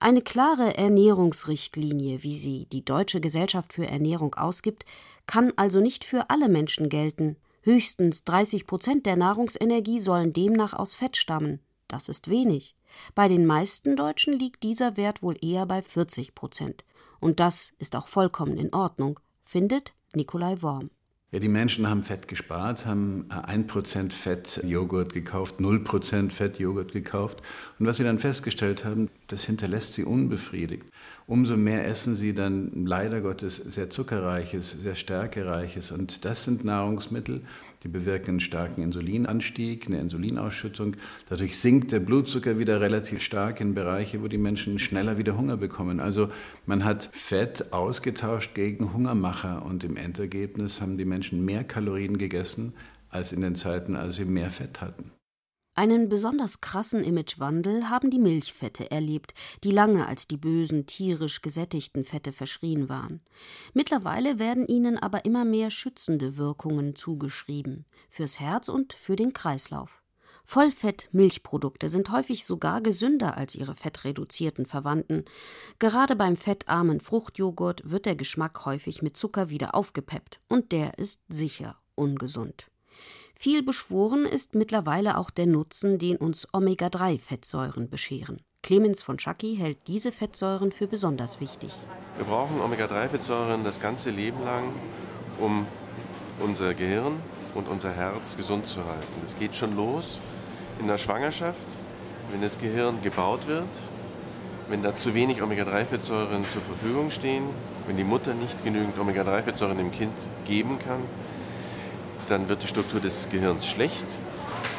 Eine 0.00 0.22
klare 0.22 0.76
Ernährungsrichtlinie, 0.76 2.22
wie 2.22 2.38
sie 2.38 2.66
die 2.66 2.84
Deutsche 2.84 3.20
Gesellschaft 3.20 3.72
für 3.72 3.86
Ernährung 3.86 4.34
ausgibt, 4.34 4.84
kann 5.26 5.52
also 5.56 5.80
nicht 5.80 6.04
für 6.04 6.30
alle 6.30 6.48
Menschen 6.48 6.88
gelten. 6.88 7.36
Höchstens 7.62 8.24
30 8.24 8.66
Prozent 8.66 9.06
der 9.06 9.16
Nahrungsenergie 9.16 10.00
sollen 10.00 10.32
demnach 10.32 10.74
aus 10.74 10.94
Fett 10.94 11.16
stammen. 11.16 11.60
Das 11.88 12.08
ist 12.08 12.28
wenig. 12.28 12.74
Bei 13.14 13.28
den 13.28 13.46
meisten 13.46 13.96
Deutschen 13.96 14.38
liegt 14.38 14.62
dieser 14.62 14.96
Wert 14.96 15.22
wohl 15.22 15.36
eher 15.40 15.66
bei 15.66 15.82
40 15.82 16.34
Prozent. 16.34 16.84
Und 17.20 17.40
das 17.40 17.72
ist 17.78 17.96
auch 17.96 18.08
vollkommen 18.08 18.58
in 18.58 18.74
Ordnung, 18.74 19.18
findet 19.42 19.94
Nikolai 20.14 20.60
Worm. 20.60 20.90
Ja, 21.34 21.40
die 21.40 21.48
Menschen 21.48 21.90
haben 21.90 22.04
Fett 22.04 22.28
gespart, 22.28 22.86
haben 22.86 23.26
1% 23.28 24.12
Fett 24.12 24.60
Joghurt 24.62 25.12
gekauft, 25.12 25.58
0% 25.58 26.30
Fett 26.30 26.60
Joghurt 26.60 26.92
gekauft. 26.92 27.42
Und 27.80 27.86
was 27.86 27.96
sie 27.96 28.04
dann 28.04 28.20
festgestellt 28.20 28.84
haben, 28.84 29.10
das 29.28 29.44
hinterlässt 29.44 29.94
sie 29.94 30.04
unbefriedigt. 30.04 30.84
Umso 31.26 31.56
mehr 31.56 31.86
essen 31.86 32.14
sie 32.14 32.34
dann 32.34 32.84
leider 32.84 33.22
Gottes 33.22 33.56
sehr 33.56 33.88
zuckerreiches, 33.88 34.70
sehr 34.70 34.94
stärkereiches. 34.94 35.90
Und 35.90 36.24
das 36.24 36.44
sind 36.44 36.64
Nahrungsmittel, 36.64 37.42
die 37.82 37.88
bewirken 37.88 38.30
einen 38.30 38.40
starken 38.40 38.82
Insulinanstieg, 38.82 39.86
eine 39.86 40.00
Insulinausschüttung. 40.00 40.96
Dadurch 41.28 41.58
sinkt 41.58 41.92
der 41.92 42.00
Blutzucker 42.00 42.58
wieder 42.58 42.80
relativ 42.80 43.22
stark 43.22 43.60
in 43.60 43.74
Bereiche, 43.74 44.22
wo 44.22 44.28
die 44.28 44.38
Menschen 44.38 44.78
schneller 44.78 45.16
wieder 45.16 45.36
Hunger 45.36 45.56
bekommen. 45.56 46.00
Also 46.00 46.28
man 46.66 46.84
hat 46.84 47.08
Fett 47.12 47.72
ausgetauscht 47.72 48.54
gegen 48.54 48.92
Hungermacher 48.92 49.64
und 49.64 49.84
im 49.84 49.96
Endergebnis 49.96 50.80
haben 50.82 50.98
die 50.98 51.06
Menschen 51.06 51.44
mehr 51.44 51.64
Kalorien 51.64 52.18
gegessen 52.18 52.74
als 53.08 53.32
in 53.32 53.40
den 53.40 53.54
Zeiten, 53.54 53.96
als 53.96 54.16
sie 54.16 54.24
mehr 54.24 54.50
Fett 54.50 54.80
hatten. 54.80 55.12
Einen 55.76 56.08
besonders 56.08 56.60
krassen 56.60 57.02
Imagewandel 57.02 57.90
haben 57.90 58.08
die 58.10 58.20
Milchfette 58.20 58.92
erlebt, 58.92 59.34
die 59.64 59.72
lange 59.72 60.06
als 60.06 60.28
die 60.28 60.36
bösen, 60.36 60.86
tierisch 60.86 61.42
gesättigten 61.42 62.04
Fette 62.04 62.32
verschrien 62.32 62.88
waren. 62.88 63.20
Mittlerweile 63.72 64.38
werden 64.38 64.68
ihnen 64.68 64.98
aber 64.98 65.24
immer 65.24 65.44
mehr 65.44 65.70
schützende 65.70 66.36
Wirkungen 66.36 66.94
zugeschrieben, 66.94 67.86
fürs 68.08 68.38
Herz 68.38 68.68
und 68.68 68.92
für 68.92 69.16
den 69.16 69.32
Kreislauf. 69.32 70.00
Vollfett-Milchprodukte 70.44 71.88
sind 71.88 72.10
häufig 72.10 72.44
sogar 72.44 72.80
gesünder 72.80 73.36
als 73.36 73.54
ihre 73.54 73.74
fettreduzierten 73.74 74.66
Verwandten. 74.66 75.24
Gerade 75.78 76.16
beim 76.16 76.36
fettarmen 76.36 77.00
Fruchtjoghurt 77.00 77.90
wird 77.90 78.06
der 78.06 78.14
Geschmack 78.14 78.64
häufig 78.64 79.02
mit 79.02 79.16
Zucker 79.16 79.48
wieder 79.48 79.74
aufgepeppt, 79.74 80.40
und 80.48 80.70
der 80.70 80.98
ist 80.98 81.22
sicher 81.28 81.78
ungesund. 81.94 82.70
Viel 83.34 83.62
beschworen 83.62 84.24
ist 84.24 84.54
mittlerweile 84.54 85.18
auch 85.18 85.30
der 85.30 85.46
Nutzen, 85.46 85.98
den 85.98 86.16
uns 86.16 86.46
Omega-3-Fettsäuren 86.52 87.90
bescheren. 87.90 88.40
Clemens 88.62 89.02
von 89.02 89.18
Schacky 89.18 89.56
hält 89.56 89.86
diese 89.86 90.10
Fettsäuren 90.10 90.72
für 90.72 90.86
besonders 90.86 91.40
wichtig. 91.40 91.70
Wir 92.16 92.24
brauchen 92.24 92.60
Omega-3-Fettsäuren 92.60 93.62
das 93.64 93.80
ganze 93.80 94.10
Leben 94.10 94.42
lang, 94.44 94.64
um 95.38 95.66
unser 96.40 96.72
Gehirn 96.72 97.20
und 97.54 97.68
unser 97.68 97.92
Herz 97.92 98.36
gesund 98.36 98.66
zu 98.66 98.84
halten. 98.84 99.12
Das 99.20 99.38
geht 99.38 99.54
schon 99.54 99.76
los 99.76 100.20
in 100.80 100.86
der 100.86 100.96
Schwangerschaft, 100.98 101.66
wenn 102.30 102.40
das 102.40 102.58
Gehirn 102.58 103.02
gebaut 103.02 103.46
wird, 103.46 103.68
wenn 104.68 104.82
da 104.82 104.96
zu 104.96 105.14
wenig 105.14 105.42
Omega-3-Fettsäuren 105.42 106.48
zur 106.48 106.62
Verfügung 106.62 107.10
stehen, 107.10 107.44
wenn 107.86 107.96
die 107.96 108.04
Mutter 108.04 108.32
nicht 108.34 108.64
genügend 108.64 108.98
Omega-3-Fettsäuren 108.98 109.76
dem 109.76 109.90
Kind 109.90 110.14
geben 110.46 110.78
kann, 110.78 111.02
dann 112.28 112.48
wird 112.48 112.62
die 112.62 112.66
Struktur 112.66 113.00
des 113.00 113.28
Gehirns 113.30 113.66
schlecht 113.66 114.06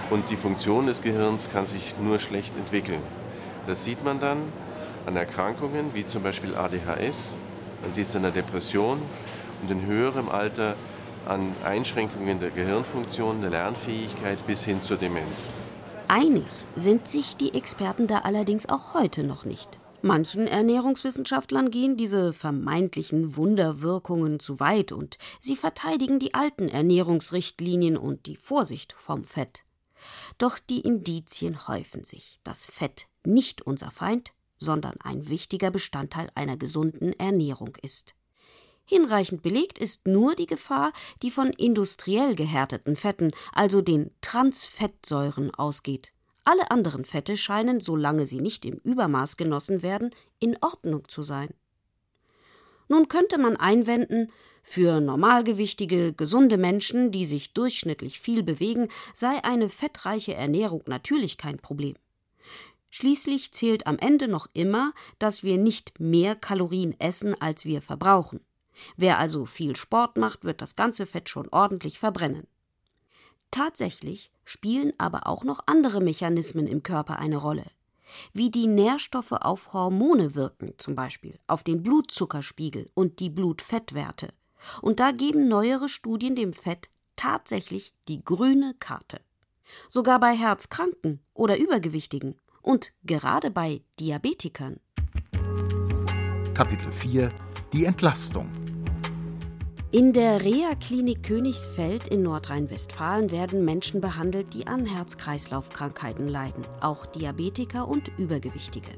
und 0.09 0.29
die 0.29 0.37
Funktion 0.37 0.87
des 0.87 1.01
Gehirns 1.01 1.49
kann 1.49 1.65
sich 1.67 1.95
nur 1.99 2.19
schlecht 2.19 2.55
entwickeln. 2.57 3.01
Das 3.67 3.83
sieht 3.83 4.03
man 4.03 4.19
dann 4.19 4.37
an 5.05 5.15
Erkrankungen 5.15 5.93
wie 5.93 6.05
zum 6.05 6.23
Beispiel 6.23 6.55
ADHS, 6.55 7.37
man 7.81 7.93
sieht 7.93 8.07
es 8.07 8.15
an 8.15 8.23
der 8.23 8.31
Depression 8.31 8.99
und 9.61 9.71
in 9.71 9.85
höherem 9.85 10.29
Alter 10.29 10.75
an 11.27 11.55
Einschränkungen 11.63 12.39
der 12.39 12.51
Gehirnfunktion, 12.51 13.41
der 13.41 13.49
Lernfähigkeit 13.49 14.45
bis 14.45 14.63
hin 14.63 14.81
zur 14.81 14.97
Demenz. 14.97 15.47
Einig 16.07 16.45
sind 16.75 17.07
sich 17.07 17.35
die 17.35 17.53
Experten 17.55 18.05
da 18.07 18.19
allerdings 18.19 18.69
auch 18.69 18.93
heute 18.93 19.23
noch 19.23 19.43
nicht. 19.43 19.79
Manchen 20.05 20.47
Ernährungswissenschaftlern 20.47 21.71
gehen 21.71 21.97
diese 21.97 22.31
vermeintlichen 22.31 23.37
Wunderwirkungen 23.37 24.39
zu 24.39 24.59
weit 24.59 24.91
und 24.91 25.17
sie 25.41 25.55
verteidigen 25.55 26.19
die 26.19 26.35
alten 26.35 26.69
Ernährungsrichtlinien 26.69 27.97
und 27.97 28.27
die 28.27 28.35
Vorsicht 28.35 28.93
vom 28.93 29.23
Fett. 29.23 29.63
Doch 30.37 30.59
die 30.59 30.81
Indizien 30.81 31.67
häufen 31.67 32.03
sich, 32.03 32.39
dass 32.43 32.67
Fett 32.67 33.07
nicht 33.25 33.63
unser 33.63 33.89
Feind, 33.89 34.31
sondern 34.59 34.93
ein 35.01 35.27
wichtiger 35.27 35.71
Bestandteil 35.71 36.29
einer 36.35 36.55
gesunden 36.55 37.13
Ernährung 37.13 37.75
ist. 37.81 38.13
Hinreichend 38.85 39.41
belegt 39.41 39.79
ist 39.79 40.05
nur 40.05 40.35
die 40.35 40.45
Gefahr, 40.45 40.93
die 41.23 41.31
von 41.31 41.49
industriell 41.49 42.35
gehärteten 42.35 42.95
Fetten, 42.95 43.31
also 43.53 43.81
den 43.81 44.11
Transfettsäuren, 44.21 45.51
ausgeht. 45.55 46.11
Alle 46.45 46.71
anderen 46.71 47.05
Fette 47.05 47.37
scheinen, 47.37 47.81
solange 47.81 48.25
sie 48.25 48.39
nicht 48.39 48.65
im 48.65 48.77
Übermaß 48.83 49.35
genossen 49.35 49.81
werden, 49.81 50.11
in 50.39 50.57
Ordnung 50.61 51.07
zu 51.07 51.23
sein. 51.23 51.49
Nun 52.87 53.07
könnte 53.07 53.39
man 53.39 53.57
einwenden, 53.57 54.31
für 54.61 54.99
normalgewichtige, 54.99 56.13
gesunde 56.13 56.57
Menschen, 56.57 57.11
die 57.11 57.25
sich 57.25 57.53
durchschnittlich 57.53 58.19
viel 58.19 58.41
bewegen, 58.41 58.89
sei 59.13 59.43
eine 59.43 59.69
fettreiche 59.69 60.33
Ernährung 60.33 60.83
natürlich 60.87 61.37
kein 61.37 61.57
Problem. 61.57 61.95
Schließlich 62.89 63.51
zählt 63.51 63.87
am 63.87 63.99
Ende 63.99 64.27
noch 64.27 64.47
immer, 64.53 64.93
dass 65.19 65.43
wir 65.43 65.57
nicht 65.57 65.99
mehr 65.99 66.35
Kalorien 66.35 66.99
essen, 66.99 67.39
als 67.39 67.65
wir 67.65 67.81
verbrauchen. 67.81 68.39
Wer 68.97 69.19
also 69.19 69.45
viel 69.45 69.75
Sport 69.75 70.17
macht, 70.17 70.43
wird 70.43 70.61
das 70.61 70.75
ganze 70.75 71.05
Fett 71.05 71.29
schon 71.29 71.47
ordentlich 71.49 71.99
verbrennen. 71.99 72.47
Tatsächlich 73.51 74.31
spielen 74.43 74.93
aber 74.97 75.27
auch 75.27 75.43
noch 75.43 75.61
andere 75.65 76.01
Mechanismen 76.01 76.67
im 76.67 76.83
Körper 76.83 77.19
eine 77.19 77.37
Rolle. 77.37 77.65
Wie 78.33 78.51
die 78.51 78.67
Nährstoffe 78.67 79.31
auf 79.31 79.73
Hormone 79.73 80.35
wirken, 80.35 80.73
zum 80.77 80.95
Beispiel 80.95 81.39
auf 81.47 81.63
den 81.63 81.81
Blutzuckerspiegel 81.81 82.89
und 82.93 83.19
die 83.19 83.29
Blutfettwerte. 83.29 84.33
Und 84.81 84.99
da 84.99 85.11
geben 85.11 85.47
neuere 85.47 85.89
Studien 85.89 86.35
dem 86.35 86.53
Fett 86.53 86.89
tatsächlich 87.15 87.93
die 88.07 88.23
grüne 88.23 88.75
Karte. 88.79 89.21
Sogar 89.89 90.19
bei 90.19 90.35
Herzkranken 90.35 91.21
oder 91.33 91.57
Übergewichtigen 91.57 92.35
und 92.61 92.93
gerade 93.03 93.51
bei 93.51 93.81
Diabetikern. 93.99 94.79
Kapitel 96.53 96.91
4 96.91 97.31
Die 97.73 97.85
Entlastung 97.85 98.49
in 99.91 100.13
der 100.13 100.43
Reha-Klinik 100.43 101.23
Königsfeld 101.23 102.07
in 102.07 102.23
Nordrhein-Westfalen 102.23 103.31
werden 103.31 103.63
Menschen 103.63 104.01
behandelt, 104.01 104.53
die 104.53 104.67
an 104.67 104.85
Herz-Kreislauf-Krankheiten 104.85 106.27
leiden, 106.27 106.65
auch 106.81 107.05
Diabetiker 107.05 107.87
und 107.87 108.11
Übergewichtige. 108.17 108.91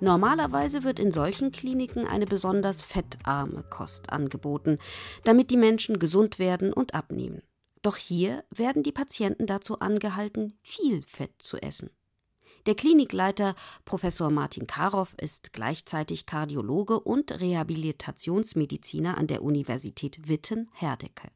Normalerweise 0.00 0.82
wird 0.82 0.98
in 0.98 1.12
solchen 1.12 1.50
Kliniken 1.50 2.06
eine 2.06 2.26
besonders 2.26 2.80
fettarme 2.80 3.64
Kost 3.68 4.10
angeboten, 4.10 4.78
damit 5.24 5.50
die 5.50 5.58
Menschen 5.58 5.98
gesund 5.98 6.38
werden 6.38 6.72
und 6.72 6.94
abnehmen. 6.94 7.42
Doch 7.82 7.96
hier 7.96 8.44
werden 8.50 8.82
die 8.82 8.92
Patienten 8.92 9.46
dazu 9.46 9.80
angehalten, 9.80 10.58
viel 10.62 11.02
Fett 11.02 11.32
zu 11.38 11.58
essen. 11.58 11.90
Der 12.66 12.74
Klinikleiter 12.74 13.54
Professor 13.86 14.30
Martin 14.30 14.66
Karow 14.66 15.14
ist 15.18 15.54
gleichzeitig 15.54 16.26
Kardiologe 16.26 17.00
und 17.00 17.40
Rehabilitationsmediziner 17.40 19.16
an 19.16 19.26
der 19.26 19.42
Universität 19.42 20.28
Witten-Herdecke. 20.28 21.28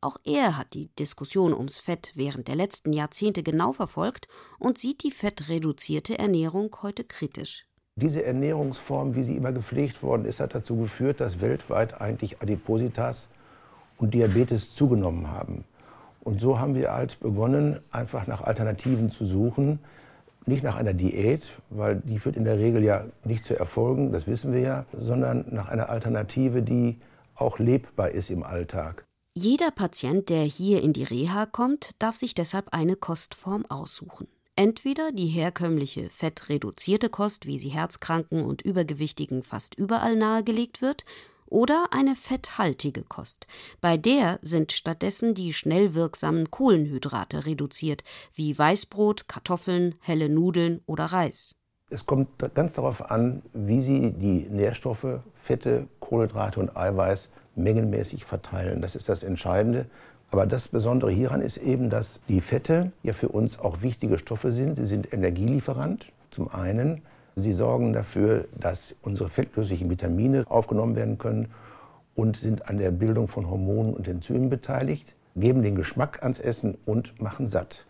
Auch 0.00 0.16
er 0.24 0.56
hat 0.56 0.74
die 0.74 0.88
Diskussion 0.98 1.54
ums 1.54 1.78
Fett 1.78 2.10
während 2.16 2.48
der 2.48 2.56
letzten 2.56 2.92
Jahrzehnte 2.92 3.44
genau 3.44 3.72
verfolgt 3.72 4.26
und 4.58 4.76
sieht 4.76 5.04
die 5.04 5.12
fettreduzierte 5.12 6.18
Ernährung 6.18 6.76
heute 6.82 7.04
kritisch. 7.04 7.64
Diese 7.94 8.24
Ernährungsform, 8.24 9.14
wie 9.14 9.22
sie 9.22 9.36
immer 9.36 9.52
gepflegt 9.52 10.02
worden 10.02 10.24
ist, 10.24 10.40
hat 10.40 10.54
dazu 10.54 10.76
geführt, 10.76 11.20
dass 11.20 11.40
weltweit 11.40 12.00
eigentlich 12.00 12.42
Adipositas 12.42 13.28
und 13.98 14.14
Diabetes 14.14 14.74
zugenommen 14.74 15.30
haben. 15.30 15.64
Und 16.20 16.40
so 16.40 16.58
haben 16.58 16.74
wir 16.74 16.92
halt 16.92 17.20
begonnen, 17.20 17.78
einfach 17.92 18.26
nach 18.26 18.42
Alternativen 18.42 19.10
zu 19.10 19.24
suchen, 19.24 19.78
nicht 20.46 20.62
nach 20.62 20.76
einer 20.76 20.94
Diät, 20.94 21.42
weil 21.70 21.96
die 22.04 22.18
führt 22.18 22.36
in 22.36 22.44
der 22.44 22.58
Regel 22.58 22.84
ja 22.84 23.04
nicht 23.24 23.44
zu 23.44 23.58
Erfolgen, 23.58 24.12
das 24.12 24.26
wissen 24.26 24.52
wir 24.52 24.60
ja, 24.60 24.86
sondern 24.92 25.44
nach 25.50 25.68
einer 25.68 25.88
Alternative, 25.88 26.62
die 26.62 26.98
auch 27.34 27.58
lebbar 27.58 28.10
ist 28.10 28.30
im 28.30 28.42
Alltag. 28.42 29.04
Jeder 29.34 29.70
Patient, 29.70 30.28
der 30.30 30.44
hier 30.44 30.82
in 30.82 30.92
die 30.92 31.04
Reha 31.04 31.44
kommt, 31.44 31.90
darf 31.98 32.16
sich 32.16 32.34
deshalb 32.34 32.72
eine 32.72 32.96
Kostform 32.96 33.66
aussuchen. 33.66 34.28
Entweder 34.58 35.12
die 35.12 35.26
herkömmliche 35.26 36.08
fettreduzierte 36.08 37.10
Kost, 37.10 37.44
wie 37.44 37.58
sie 37.58 37.68
Herzkranken 37.68 38.42
und 38.42 38.62
Übergewichtigen 38.62 39.42
fast 39.42 39.74
überall 39.74 40.16
nahegelegt 40.16 40.80
wird, 40.80 41.04
oder 41.46 41.88
eine 41.90 42.14
fetthaltige 42.14 43.02
Kost. 43.02 43.46
Bei 43.80 43.96
der 43.96 44.38
sind 44.42 44.72
stattdessen 44.72 45.34
die 45.34 45.52
schnell 45.52 45.94
wirksamen 45.94 46.50
Kohlenhydrate 46.50 47.46
reduziert, 47.46 48.04
wie 48.34 48.58
Weißbrot, 48.58 49.28
Kartoffeln, 49.28 49.94
helle 50.00 50.28
Nudeln 50.28 50.80
oder 50.86 51.06
Reis. 51.06 51.54
Es 51.88 52.04
kommt 52.04 52.28
ganz 52.54 52.72
darauf 52.72 53.10
an, 53.10 53.42
wie 53.52 53.80
Sie 53.80 54.10
die 54.10 54.46
Nährstoffe, 54.50 55.20
Fette, 55.42 55.86
Kohlenhydrate 56.00 56.58
und 56.58 56.76
Eiweiß 56.76 57.28
mengenmäßig 57.54 58.24
verteilen. 58.24 58.82
Das 58.82 58.96
ist 58.96 59.08
das 59.08 59.22
Entscheidende. 59.22 59.86
Aber 60.30 60.46
das 60.46 60.68
Besondere 60.68 61.12
hieran 61.12 61.40
ist 61.40 61.56
eben, 61.58 61.88
dass 61.88 62.20
die 62.28 62.40
Fette 62.40 62.90
ja 63.02 63.12
für 63.12 63.28
uns 63.28 63.58
auch 63.58 63.82
wichtige 63.82 64.18
Stoffe 64.18 64.50
sind. 64.50 64.74
Sie 64.74 64.86
sind 64.86 65.12
Energielieferant 65.12 66.06
zum 66.30 66.48
einen. 66.48 67.02
Sie 67.38 67.52
sorgen 67.52 67.92
dafür, 67.92 68.48
dass 68.58 68.94
unsere 69.02 69.28
fettlöslichen 69.28 69.90
Vitamine 69.90 70.46
aufgenommen 70.48 70.96
werden 70.96 71.18
können 71.18 71.52
und 72.14 72.38
sind 72.38 72.70
an 72.70 72.78
der 72.78 72.90
Bildung 72.90 73.28
von 73.28 73.50
Hormonen 73.50 73.92
und 73.92 74.08
Enzymen 74.08 74.48
beteiligt, 74.48 75.14
geben 75.36 75.62
den 75.62 75.74
Geschmack 75.74 76.22
ans 76.22 76.38
Essen 76.38 76.78
und 76.86 77.20
machen 77.20 77.46
satt. 77.46 77.84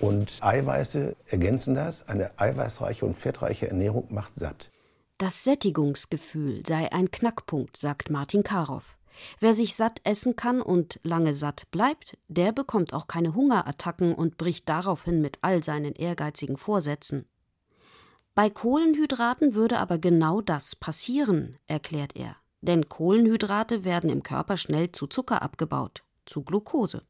Und 0.00 0.38
Eiweiße 0.40 1.16
ergänzen 1.26 1.74
das. 1.74 2.08
Eine 2.08 2.30
eiweißreiche 2.38 3.04
und 3.04 3.18
fettreiche 3.18 3.68
Ernährung 3.68 4.06
macht 4.08 4.34
satt. 4.36 4.70
Das 5.18 5.44
Sättigungsgefühl 5.44 6.62
sei 6.66 6.90
ein 6.90 7.10
Knackpunkt, 7.10 7.76
sagt 7.76 8.08
Martin 8.08 8.42
Karow. 8.42 8.96
Wer 9.38 9.52
sich 9.52 9.74
satt 9.74 10.00
essen 10.04 10.34
kann 10.34 10.62
und 10.62 10.98
lange 11.02 11.34
satt 11.34 11.70
bleibt, 11.72 12.16
der 12.28 12.52
bekommt 12.52 12.94
auch 12.94 13.06
keine 13.06 13.34
Hungerattacken 13.34 14.14
und 14.14 14.38
bricht 14.38 14.66
daraufhin 14.66 15.20
mit 15.20 15.38
all 15.42 15.62
seinen 15.62 15.92
ehrgeizigen 15.92 16.56
Vorsätzen. 16.56 17.26
Bei 18.38 18.50
Kohlenhydraten 18.50 19.54
würde 19.54 19.80
aber 19.80 19.98
genau 19.98 20.40
das 20.40 20.76
passieren, 20.76 21.56
erklärt 21.66 22.14
er. 22.14 22.36
Denn 22.60 22.86
Kohlenhydrate 22.86 23.82
werden 23.82 24.08
im 24.10 24.22
Körper 24.22 24.56
schnell 24.56 24.92
zu 24.92 25.08
Zucker 25.08 25.42
abgebaut, 25.42 26.04
zu 26.24 26.44
Glucose. 26.44 27.02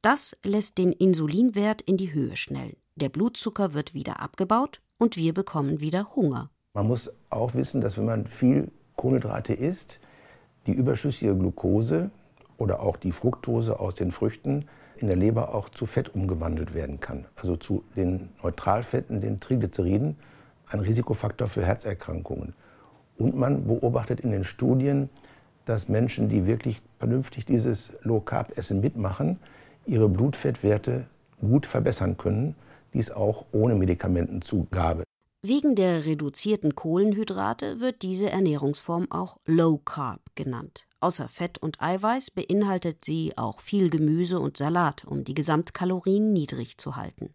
Das 0.00 0.36
lässt 0.44 0.78
den 0.78 0.92
Insulinwert 0.92 1.82
in 1.82 1.96
die 1.96 2.12
Höhe 2.12 2.36
schnellen. 2.36 2.76
Der 2.94 3.08
Blutzucker 3.08 3.74
wird 3.74 3.94
wieder 3.94 4.20
abgebaut 4.20 4.80
und 4.96 5.16
wir 5.16 5.34
bekommen 5.34 5.80
wieder 5.80 6.14
Hunger. 6.14 6.50
Man 6.74 6.86
muss 6.86 7.10
auch 7.30 7.54
wissen, 7.54 7.80
dass 7.80 7.96
wenn 7.96 8.04
man 8.04 8.28
viel 8.28 8.70
Kohlenhydrate 8.94 9.54
isst, 9.54 9.98
die 10.68 10.72
überschüssige 10.72 11.34
Glucose 11.34 12.12
oder 12.58 12.78
auch 12.78 12.96
die 12.96 13.10
Fructose 13.10 13.80
aus 13.80 13.96
den 13.96 14.12
Früchten 14.12 14.66
in 14.98 15.08
der 15.08 15.16
Leber 15.16 15.52
auch 15.52 15.68
zu 15.70 15.86
Fett 15.86 16.14
umgewandelt 16.14 16.74
werden 16.74 17.00
kann. 17.00 17.26
Also 17.34 17.56
zu 17.56 17.82
den 17.96 18.28
Neutralfetten, 18.40 19.20
den 19.20 19.40
Triglyceriden, 19.40 20.16
ein 20.70 20.80
Risikofaktor 20.80 21.48
für 21.48 21.64
Herzerkrankungen. 21.64 22.54
Und 23.18 23.36
man 23.36 23.66
beobachtet 23.66 24.20
in 24.20 24.30
den 24.30 24.44
Studien, 24.44 25.10
dass 25.66 25.88
Menschen, 25.88 26.28
die 26.28 26.46
wirklich 26.46 26.80
vernünftig 26.98 27.44
dieses 27.44 27.92
Low-Carb-Essen 28.02 28.80
mitmachen, 28.80 29.38
ihre 29.86 30.08
Blutfettwerte 30.08 31.06
gut 31.40 31.66
verbessern 31.66 32.16
können, 32.16 32.54
dies 32.94 33.10
auch 33.10 33.44
ohne 33.52 33.74
Medikamentenzugabe. 33.74 35.04
Wegen 35.42 35.74
der 35.74 36.04
reduzierten 36.04 36.74
Kohlenhydrate 36.74 37.80
wird 37.80 38.02
diese 38.02 38.28
Ernährungsform 38.30 39.10
auch 39.10 39.38
Low 39.46 39.78
Carb 39.78 40.20
genannt. 40.34 40.86
Außer 41.00 41.28
Fett 41.28 41.56
und 41.56 41.80
Eiweiß 41.80 42.30
beinhaltet 42.30 43.06
sie 43.06 43.32
auch 43.38 43.60
viel 43.60 43.88
Gemüse 43.88 44.38
und 44.38 44.58
Salat, 44.58 45.06
um 45.06 45.24
die 45.24 45.32
Gesamtkalorien 45.32 46.34
niedrig 46.34 46.76
zu 46.76 46.96
halten. 46.96 47.30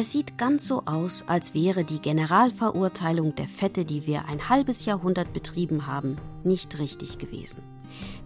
Es 0.00 0.12
sieht 0.12 0.38
ganz 0.38 0.64
so 0.68 0.84
aus, 0.86 1.24
als 1.26 1.54
wäre 1.54 1.82
die 1.82 1.98
Generalverurteilung 1.98 3.34
der 3.34 3.48
Fette, 3.48 3.84
die 3.84 4.06
wir 4.06 4.26
ein 4.26 4.48
halbes 4.48 4.84
Jahrhundert 4.84 5.32
betrieben 5.32 5.88
haben, 5.88 6.18
nicht 6.44 6.78
richtig 6.78 7.18
gewesen. 7.18 7.64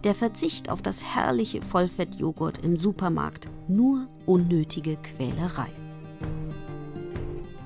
Der 0.03 0.13
Verzicht 0.13 0.69
auf 0.69 0.83
das 0.83 1.03
herrliche 1.03 1.63
Vollfettjoghurt 1.63 2.59
im 2.59 2.77
Supermarkt 2.77 3.47
nur 3.67 4.07
unnötige 4.27 4.97
Quälerei. 4.97 5.71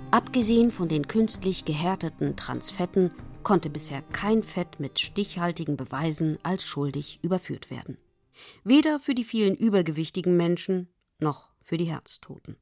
Abgesehen 0.10 0.72
von 0.72 0.88
den 0.88 1.10
künstlich 1.10 1.66
gehärteten 1.66 2.38
Transfetten 2.38 3.12
konnte 3.44 3.70
bisher 3.70 4.04
kein 4.14 4.42
Fett 4.42 4.80
mit 4.80 5.02
stichhaltigen 5.02 5.76
Beweisen 5.76 6.38
als 6.44 6.64
schuldig 6.64 7.20
überführt 7.24 7.70
werden. 7.70 7.98
Weder 8.64 9.00
für 9.00 9.16
die 9.16 9.26
vielen 9.26 9.56
übergewichtigen 9.56 10.38
Menschen 10.38 10.88
noch 11.20 11.50
für 11.62 11.76
die 11.76 11.92
Herztoten. 11.92 12.56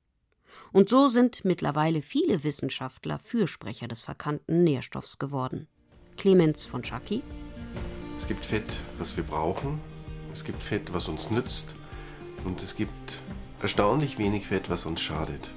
Und 0.75 0.89
so 0.89 1.07
sind 1.07 1.45
mittlerweile 1.45 2.01
viele 2.01 2.43
Wissenschaftler 2.43 3.17
Fürsprecher 3.17 3.87
des 3.87 4.01
verkannten 4.01 4.65
Nährstoffs 4.65 5.19
geworden. 5.19 5.69
Clemens 6.17 6.65
von 6.65 6.83
Schacki. 6.83 7.23
Es 8.17 8.27
gibt 8.27 8.43
Fett, 8.43 8.75
was 8.97 9.15
wir 9.15 9.23
brauchen. 9.23 9.79
Es 10.33 10.43
gibt 10.43 10.61
Fett, 10.61 10.93
was 10.93 11.07
uns 11.07 11.31
nützt. 11.31 11.75
Und 12.43 12.61
es 12.61 12.75
gibt 12.75 13.21
erstaunlich 13.61 14.17
wenig 14.17 14.47
Fett, 14.47 14.69
was 14.69 14.85
uns 14.85 14.99
schadet. 14.99 15.51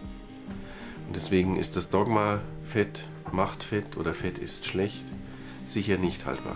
Und 1.08 1.16
deswegen 1.16 1.56
ist 1.56 1.74
das 1.74 1.88
Dogma 1.88 2.40
Fett 2.62 3.02
macht 3.32 3.64
Fett 3.64 3.96
oder 3.96 4.14
Fett 4.14 4.38
ist 4.38 4.66
schlecht 4.66 5.04
sicher 5.64 5.98
nicht 5.98 6.26
haltbar. 6.26 6.54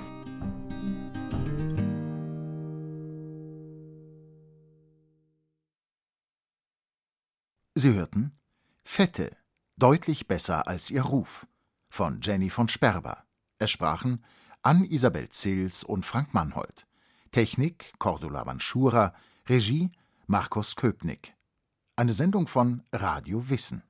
Sie 7.75 7.93
hörten 7.93 8.39
Fette, 8.85 9.37
deutlich 9.77 10.27
besser 10.27 10.67
als 10.67 10.91
ihr 10.91 11.03
Ruf 11.03 11.47
von 11.89 12.21
Jenny 12.21 12.51
von 12.51 12.69
Sperber. 12.69 13.25
Es 13.59 13.71
sprachen 13.71 14.25
Ann-Isabel 14.63 15.29
Zils 15.29 15.85
und 15.85 16.05
Frank 16.05 16.35
Mannhold. 16.35 16.87
Technik 17.31 17.93
Cordula 17.99 18.45
Vanschura, 18.45 19.15
Regie 19.49 19.91
Markus 20.27 20.77
Köpnick. 20.77 21.35
Eine 21.97 22.13
Sendung 22.13 22.47
von 22.47 22.83
Radio 22.93 23.49
Wissen. 23.49 23.83